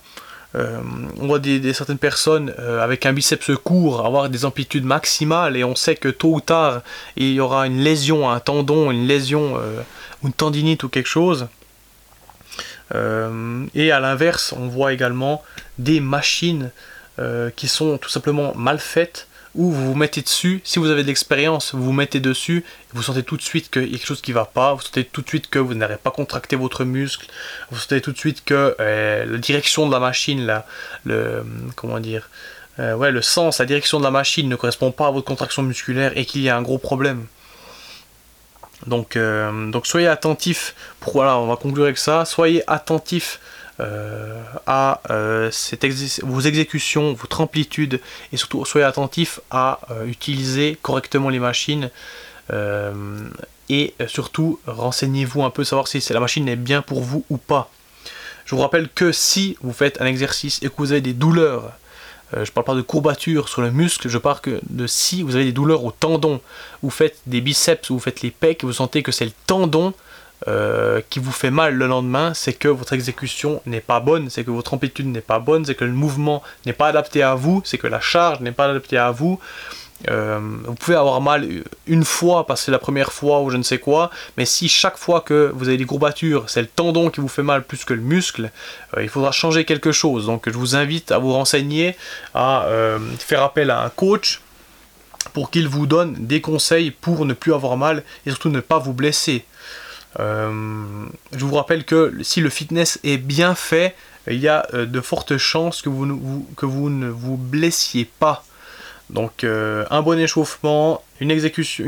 On 0.56 1.26
voit 1.26 1.38
des, 1.38 1.72
certaines 1.74 1.98
personnes 1.98 2.54
avec 2.80 3.04
un 3.04 3.12
biceps 3.12 3.50
court 3.62 4.06
avoir 4.06 4.30
des 4.30 4.44
amplitudes 4.46 4.84
maximales 4.84 5.56
et 5.56 5.64
on 5.64 5.74
sait 5.74 5.96
que 5.96 6.08
tôt 6.08 6.34
ou 6.34 6.40
tard 6.40 6.80
il 7.16 7.32
y 7.32 7.40
aura 7.40 7.66
une 7.66 7.80
lésion, 7.80 8.30
un 8.30 8.40
tendon, 8.40 8.90
une 8.90 9.06
lésion, 9.06 9.60
une 10.24 10.32
tendinite 10.32 10.82
ou 10.82 10.88
quelque 10.88 11.08
chose. 11.08 11.48
Euh, 12.94 13.66
et 13.74 13.90
à 13.90 14.00
l'inverse, 14.00 14.54
on 14.56 14.68
voit 14.68 14.92
également 14.92 15.42
des 15.78 16.00
machines 16.00 16.70
euh, 17.18 17.50
qui 17.54 17.68
sont 17.68 17.98
tout 17.98 18.10
simplement 18.10 18.54
mal 18.54 18.78
faites 18.78 19.26
où 19.56 19.70
vous 19.70 19.86
vous 19.86 19.94
mettez 19.94 20.22
dessus, 20.22 20.60
si 20.64 20.78
vous 20.78 20.90
avez 20.90 21.02
de 21.02 21.08
l'expérience, 21.08 21.74
vous 21.74 21.82
vous 21.82 21.92
mettez 21.92 22.20
dessus, 22.20 22.64
vous 22.94 23.02
sentez 23.02 23.22
tout 23.22 23.36
de 23.36 23.42
suite 23.42 23.70
qu'il 23.70 23.84
y 23.84 23.94
a 23.94 23.98
quelque 23.98 24.06
chose 24.06 24.20
qui 24.20 24.30
ne 24.30 24.36
va 24.36 24.44
pas, 24.44 24.74
vous 24.74 24.82
sentez 24.82 25.04
tout 25.04 25.22
de 25.22 25.28
suite 25.28 25.48
que 25.48 25.58
vous 25.58 25.74
n'avez 25.74 25.96
pas 25.96 26.10
contracté 26.10 26.56
votre 26.56 26.84
muscle, 26.84 27.26
vous 27.70 27.78
sentez 27.78 28.00
tout 28.00 28.12
de 28.12 28.18
suite 28.18 28.44
que 28.44 28.76
euh, 28.78 29.24
la 29.24 29.38
direction 29.38 29.86
de 29.86 29.92
la 29.92 30.00
machine, 30.00 30.62
le, 31.04 31.44
comment 31.74 32.00
dire, 32.00 32.28
ouais, 32.78 33.10
le 33.10 33.22
sens, 33.22 33.58
la 33.58 33.66
direction 33.66 33.98
de 33.98 34.04
la 34.04 34.10
machine 34.10 34.48
ne 34.48 34.56
correspond 34.56 34.92
pas 34.92 35.08
à 35.08 35.10
votre 35.10 35.26
contraction 35.26 35.62
musculaire 35.62 36.12
et 36.16 36.24
qu'il 36.26 36.42
y 36.42 36.48
a 36.48 36.56
un 36.56 36.62
gros 36.62 36.78
problème. 36.78 37.26
Donc, 38.86 39.16
euh, 39.16 39.72
soyez 39.84 40.06
attentifs, 40.06 40.74
pour, 41.00 41.14
voilà, 41.14 41.38
on 41.38 41.46
va 41.46 41.56
conclure 41.56 41.84
avec 41.84 41.98
ça, 41.98 42.24
soyez 42.24 42.62
attentifs 42.66 43.40
euh, 43.80 44.42
à 44.66 45.00
euh, 45.10 45.50
vos 46.22 46.40
exécutions, 46.40 47.12
votre 47.12 47.40
amplitude, 47.40 48.00
et 48.32 48.36
surtout 48.36 48.64
soyez 48.64 48.86
attentifs 48.86 49.40
à 49.50 49.80
utiliser 50.06 50.78
correctement 50.82 51.28
les 51.28 51.38
machines. 51.38 51.90
et 53.68 53.94
surtout, 54.06 54.60
renseignez-vous 54.66 55.42
un 55.42 55.50
peu, 55.50 55.64
savoir 55.64 55.88
si 55.88 56.02
la 56.12 56.20
machine 56.20 56.48
est 56.48 56.56
bien 56.56 56.82
pour 56.82 57.00
vous 57.00 57.24
ou 57.30 57.36
pas. 57.36 57.70
Je 58.44 58.54
vous 58.54 58.60
rappelle 58.60 58.88
que 58.88 59.10
si 59.10 59.56
vous 59.62 59.72
faites 59.72 60.00
un 60.00 60.06
exercice 60.06 60.62
et 60.62 60.68
que 60.68 60.74
vous 60.78 60.92
avez 60.92 61.00
des 61.00 61.14
douleurs 61.14 61.72
euh, 62.34 62.44
je 62.44 62.50
ne 62.50 62.54
parle 62.54 62.64
pas 62.64 62.74
de 62.74 62.82
courbature 62.82 63.48
sur 63.48 63.62
le 63.62 63.70
muscle, 63.70 64.08
je 64.08 64.18
parle 64.18 64.40
que 64.40 64.60
de 64.68 64.86
si 64.86 65.22
vous 65.22 65.36
avez 65.36 65.44
des 65.44 65.52
douleurs 65.52 65.84
au 65.84 65.92
tendon, 65.92 66.40
vous 66.82 66.90
faites 66.90 67.18
des 67.26 67.40
biceps, 67.40 67.88
ou 67.90 67.94
vous 67.94 68.00
faites 68.00 68.22
les 68.22 68.32
pecs, 68.32 68.64
vous 68.64 68.72
sentez 68.72 69.02
que 69.02 69.12
c'est 69.12 69.24
le 69.24 69.32
tendon 69.46 69.94
euh, 70.48 71.00
qui 71.08 71.18
vous 71.18 71.32
fait 71.32 71.50
mal 71.50 71.74
le 71.74 71.86
lendemain, 71.86 72.34
c'est 72.34 72.52
que 72.52 72.68
votre 72.68 72.92
exécution 72.92 73.62
n'est 73.64 73.80
pas 73.80 74.00
bonne, 74.00 74.28
c'est 74.28 74.44
que 74.44 74.50
votre 74.50 74.74
amplitude 74.74 75.06
n'est 75.06 75.22
pas 75.22 75.38
bonne, 75.38 75.64
c'est 75.64 75.74
que 75.74 75.84
le 75.84 75.92
mouvement 75.92 76.42
n'est 76.66 76.74
pas 76.74 76.88
adapté 76.88 77.22
à 77.22 77.34
vous, 77.34 77.62
c'est 77.64 77.78
que 77.78 77.86
la 77.86 78.00
charge 78.00 78.40
n'est 78.40 78.52
pas 78.52 78.66
adaptée 78.66 78.98
à 78.98 79.10
vous, 79.10 79.40
euh, 80.10 80.38
vous 80.64 80.74
pouvez 80.74 80.96
avoir 80.96 81.22
mal 81.22 81.48
une 81.86 82.04
fois 82.04 82.46
parce 82.46 82.60
que 82.60 82.64
c'est 82.66 82.70
la 82.70 82.78
première 82.78 83.14
fois 83.14 83.40
ou 83.40 83.48
je 83.48 83.56
ne 83.56 83.62
sais 83.62 83.78
quoi, 83.78 84.10
mais 84.36 84.44
si 84.44 84.68
chaque 84.68 84.98
fois 84.98 85.22
que 85.22 85.50
vous 85.54 85.68
avez 85.68 85.78
des 85.78 85.86
courbatures, 85.86 86.50
c'est 86.50 86.60
le 86.60 86.68
tendon 86.68 87.08
qui 87.08 87.22
vous 87.22 87.28
fait 87.28 87.42
mal 87.42 87.64
plus 87.64 87.86
que 87.86 87.94
le 87.94 88.02
muscle, 88.02 88.50
euh, 88.94 89.02
il 89.02 89.08
faudra 89.08 89.32
changer 89.32 89.64
quelque 89.64 89.90
chose. 89.90 90.26
Donc 90.26 90.50
je 90.50 90.56
vous 90.58 90.76
invite 90.76 91.12
à 91.12 91.18
vous 91.18 91.32
renseigner, 91.32 91.96
à 92.34 92.66
faire 93.18 93.42
appel 93.42 93.70
à 93.70 93.80
un 93.82 93.88
coach 93.88 94.42
pour 95.32 95.50
qu'il 95.50 95.66
vous 95.66 95.86
donne 95.86 96.14
des 96.26 96.42
conseils 96.42 96.90
pour 96.90 97.24
ne 97.24 97.32
plus 97.32 97.54
avoir 97.54 97.78
mal 97.78 98.02
et 98.26 98.30
surtout 98.30 98.50
ne 98.50 98.60
pas 98.60 98.78
vous 98.78 98.92
blesser. 98.92 99.46
Je 100.18 101.44
vous 101.44 101.54
rappelle 101.54 101.84
que 101.84 102.14
si 102.22 102.40
le 102.40 102.50
fitness 102.50 102.98
est 103.04 103.18
bien 103.18 103.54
fait, 103.54 103.94
il 104.28 104.38
y 104.38 104.48
a 104.48 104.66
de 104.72 105.00
fortes 105.00 105.36
chances 105.36 105.82
que 105.82 105.88
vous, 105.88 106.06
ne 106.06 107.08
vous 107.08 107.36
blessiez 107.36 108.08
pas. 108.18 108.44
Donc 109.10 109.44
euh, 109.44 109.84
un 109.90 110.02
bon 110.02 110.18
échauffement, 110.18 111.02
une, 111.20 111.28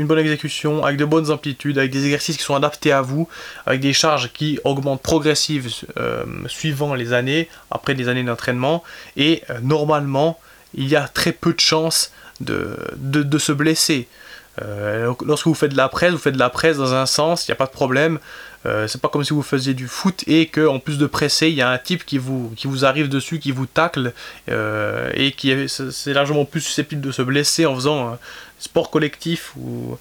bonne 0.05 0.19
exécution 0.19 0.85
avec 0.85 0.97
de 0.97 1.05
bonnes 1.05 1.31
amplitudes, 1.31 1.77
avec 1.77 1.91
des 1.91 2.05
exercices 2.05 2.37
qui 2.37 2.43
sont 2.43 2.55
adaptés 2.55 2.93
à 2.93 3.01
vous, 3.01 3.27
avec 3.65 3.81
des 3.81 3.93
charges 3.93 4.31
qui 4.31 4.59
augmentent 4.63 5.01
progressives 5.01 5.69
euh, 5.97 6.23
suivant 6.47 6.95
les 6.95 7.11
années, 7.11 7.49
après 7.71 7.93
les 7.93 8.07
années 8.07 8.23
d'entraînement. 8.23 8.83
Et 9.17 9.43
euh, 9.49 9.59
normalement, 9.61 10.39
il 10.73 10.87
y 10.87 10.95
a 10.95 11.07
très 11.07 11.33
peu 11.33 11.53
de 11.53 11.59
chances 11.59 12.11
de 12.39 13.37
se 13.37 13.51
blesser. 13.51 14.07
Lorsque 15.25 15.47
vous 15.47 15.53
faites 15.53 15.71
de 15.71 15.77
la 15.77 15.89
presse, 15.89 16.11
vous 16.11 16.17
faites 16.17 16.33
de 16.33 16.39
la 16.39 16.49
presse 16.49 16.77
dans 16.77 16.93
un 16.93 17.05
sens, 17.05 17.47
il 17.47 17.51
n'y 17.51 17.53
a 17.53 17.55
pas 17.55 17.65
de 17.65 17.71
problème. 17.71 18.19
Euh, 18.65 18.87
c'est 18.87 18.99
pas 18.99 19.07
comme 19.07 19.23
si 19.23 19.33
vous 19.33 19.41
faisiez 19.41 19.73
du 19.73 19.87
foot 19.87 20.23
et 20.27 20.47
que 20.47 20.67
en 20.67 20.79
plus 20.79 20.97
de 20.97 21.07
presser, 21.07 21.47
il 21.47 21.55
y 21.55 21.61
a 21.61 21.69
un 21.69 21.77
type 21.77 22.05
qui 22.05 22.17
vous, 22.17 22.51
qui 22.57 22.67
vous 22.67 22.83
arrive 22.83 23.07
dessus, 23.07 23.39
qui 23.39 23.51
vous 23.51 23.65
tacle 23.65 24.13
euh, 24.49 25.09
et 25.13 25.31
qui 25.31 25.51
est, 25.51 25.67
c'est 25.67 26.13
largement 26.13 26.43
plus 26.43 26.59
susceptible 26.59 27.01
de 27.01 27.11
se 27.11 27.21
blesser 27.21 27.65
en 27.65 27.75
faisant 27.75 28.09
un 28.09 28.19
sport 28.59 28.91
collectif 28.91 29.53
ou, 29.55 29.97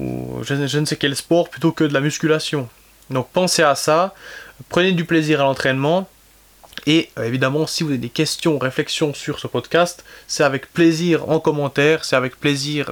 je, 0.00 0.54
ne 0.54 0.84
sais 0.86 0.96
quel 0.96 1.14
sport 1.14 1.50
plutôt 1.50 1.72
que 1.72 1.84
de 1.84 1.92
la 1.92 2.00
musculation. 2.00 2.68
Donc 3.10 3.28
pensez 3.32 3.62
à 3.62 3.74
ça, 3.74 4.14
prenez 4.68 4.92
du 4.92 5.04
plaisir 5.04 5.40
à 5.40 5.44
l'entraînement. 5.44 6.08
Et 6.86 7.10
euh, 7.18 7.24
évidemment, 7.24 7.66
si 7.66 7.84
vous 7.84 7.90
avez 7.90 7.98
des 7.98 8.08
questions, 8.08 8.58
réflexions 8.58 9.12
sur 9.14 9.38
ce 9.38 9.46
podcast, 9.46 10.04
c'est 10.26 10.42
avec 10.42 10.72
plaisir 10.72 11.28
en 11.28 11.38
commentaire, 11.38 12.04
c'est 12.04 12.16
avec 12.16 12.40
plaisir 12.40 12.86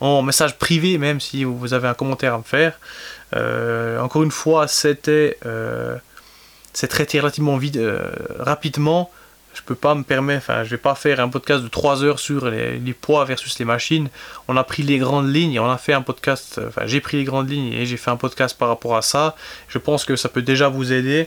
en 0.00 0.22
message 0.22 0.58
privé, 0.58 0.98
même 0.98 1.20
si 1.20 1.44
vous 1.44 1.74
avez 1.74 1.88
un 1.88 1.94
commentaire 1.94 2.34
à 2.34 2.38
me 2.38 2.42
faire. 2.42 2.78
Euh, 3.34 4.00
encore 4.00 4.22
une 4.22 4.30
fois, 4.30 4.68
c'était 4.68 5.38
euh, 5.46 5.96
c'est 6.72 6.88
traité 6.88 7.20
relativement 7.20 7.56
vite, 7.56 7.76
euh, 7.76 8.08
rapidement. 8.38 9.10
Je 9.54 9.62
peux 9.62 9.74
pas 9.74 9.94
me 9.94 10.02
permettre, 10.02 10.44
enfin, 10.50 10.64
je 10.64 10.70
vais 10.70 10.76
pas 10.76 10.94
faire 10.94 11.18
un 11.18 11.30
podcast 11.30 11.62
de 11.62 11.68
3 11.68 12.04
heures 12.04 12.18
sur 12.18 12.50
les, 12.50 12.78
poids 12.92 13.24
versus 13.24 13.58
les 13.58 13.64
machines. 13.64 14.10
On 14.48 14.56
a 14.58 14.64
pris 14.64 14.82
les 14.82 14.98
grandes 14.98 15.32
lignes, 15.34 15.58
on 15.58 15.70
a 15.70 15.78
fait 15.78 15.94
un 15.94 16.02
podcast, 16.02 16.60
enfin, 16.68 16.82
j'ai 16.84 17.00
pris 17.00 17.16
les 17.16 17.24
grandes 17.24 17.48
lignes 17.48 17.72
et 17.72 17.86
j'ai 17.86 17.96
fait 17.96 18.10
un 18.10 18.18
podcast 18.18 18.58
par 18.58 18.68
rapport 18.68 18.96
à 18.96 19.02
ça. 19.02 19.34
Je 19.68 19.78
pense 19.78 20.04
que 20.04 20.14
ça 20.14 20.28
peut 20.28 20.42
déjà 20.42 20.68
vous 20.68 20.92
aider. 20.92 21.26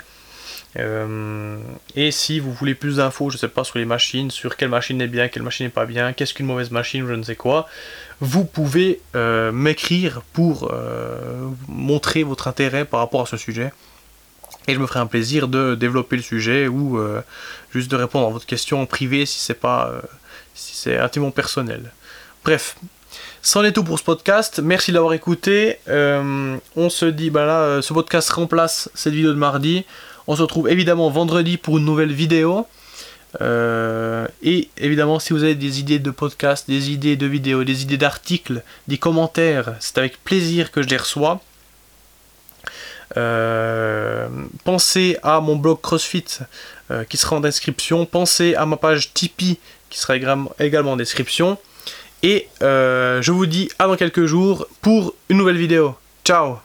Et 0.76 2.12
si 2.12 2.40
vous 2.40 2.54
voulez 2.54 2.76
plus 2.76 2.98
d'infos, 2.98 3.30
je 3.30 3.38
sais 3.38 3.48
pas, 3.48 3.64
sur 3.64 3.80
les 3.80 3.86
machines, 3.86 4.30
sur 4.30 4.56
quelle 4.56 4.70
machine 4.70 5.02
est 5.02 5.08
bien, 5.08 5.28
quelle 5.28 5.44
machine 5.44 5.66
n'est 5.66 5.72
pas 5.72 5.86
bien, 5.86 6.14
qu'est-ce 6.14 6.34
qu'une 6.34 6.46
mauvaise 6.46 6.72
machine 6.72 7.08
je 7.08 7.14
ne 7.14 7.24
sais 7.24 7.36
quoi, 7.36 7.68
vous 8.22 8.46
pouvez 8.46 9.02
euh, 9.16 9.52
m'écrire 9.52 10.22
pour 10.34 10.72
euh, 10.72 11.48
montrer 11.68 12.24
votre 12.24 12.48
intérêt 12.48 12.86
par 12.86 13.00
rapport 13.00 13.22
à 13.22 13.26
ce 13.26 13.38
sujet. 13.38 13.72
Et 14.68 14.74
je 14.74 14.80
me 14.80 14.88
ferai 14.88 15.00
un 15.00 15.08
plaisir 15.08 15.48
de 15.48 15.76
développer 15.76 16.16
le 16.18 16.22
sujet 16.22 16.68
ou 16.68 17.00
euh, 17.00 17.22
juste 17.74 17.90
de 17.90 17.96
répondre 17.96 18.28
à 18.28 18.30
votre 18.30 18.46
question 18.46 18.82
en 18.82 18.86
privé 18.86 19.26
si 19.26 19.40
c'est 19.40 19.54
pas 19.60 19.92
si 20.54 20.76
c'est 20.76 20.98
intimement 20.98 21.32
personnel. 21.32 21.92
Bref, 22.44 22.76
c'en 23.42 23.64
est 23.64 23.72
tout 23.72 23.84
pour 23.84 23.98
ce 23.98 24.04
podcast. 24.04 24.60
Merci 24.60 24.92
d'avoir 24.92 25.14
écouté. 25.14 25.80
on 25.88 26.90
se 26.90 27.06
dit, 27.06 27.30
bah 27.30 27.46
là, 27.46 27.82
ce 27.82 27.94
podcast 27.94 28.30
remplace 28.30 28.90
cette 28.94 29.14
vidéo 29.14 29.32
de 29.32 29.40
mardi. 29.40 29.86
On 30.30 30.36
se 30.36 30.44
retrouve 30.44 30.70
évidemment 30.70 31.10
vendredi 31.10 31.58
pour 31.58 31.80
une 31.80 31.86
nouvelle 31.86 32.14
vidéo. 32.14 32.68
Euh, 33.42 34.28
et 34.44 34.70
évidemment, 34.78 35.18
si 35.18 35.34
vous 35.34 35.42
avez 35.42 35.56
des 35.56 35.80
idées 35.80 35.98
de 35.98 36.12
podcasts, 36.12 36.70
des 36.70 36.92
idées 36.92 37.16
de 37.16 37.26
vidéos, 37.26 37.64
des 37.64 37.82
idées 37.82 37.98
d'articles, 37.98 38.62
des 38.88 39.00
commentaires, 39.00 39.74
c'est 39.80 39.98
avec 39.98 40.24
plaisir 40.24 40.72
que 40.72 40.84
je 40.84 40.88
les 40.88 40.98
reçois. 40.98 41.42
Euh, 43.18 44.28
pensez 44.66 45.18
à 45.24 45.40
mon 45.40 45.56
blog 45.56 45.82
CrossFit 45.82 46.26
euh, 46.92 47.04
qui 47.06 47.18
sera 47.18 47.38
en 47.38 47.40
description. 47.40 48.06
Pensez 48.06 48.54
à 48.54 48.68
ma 48.68 48.78
page 48.78 49.12
Tipeee 49.16 49.58
qui 49.90 49.98
sera 49.98 50.16
également 50.16 50.92
en 50.92 50.96
description. 50.96 51.58
Et 52.22 52.50
je 52.62 53.32
vous 53.32 53.48
dis 53.48 53.72
à 53.80 53.88
dans 53.88 53.96
quelques 53.96 54.28
jours 54.28 54.68
pour 54.82 55.16
une 55.28 55.38
nouvelle 55.38 55.58
vidéo. 55.58 55.96
Ciao 56.24 56.60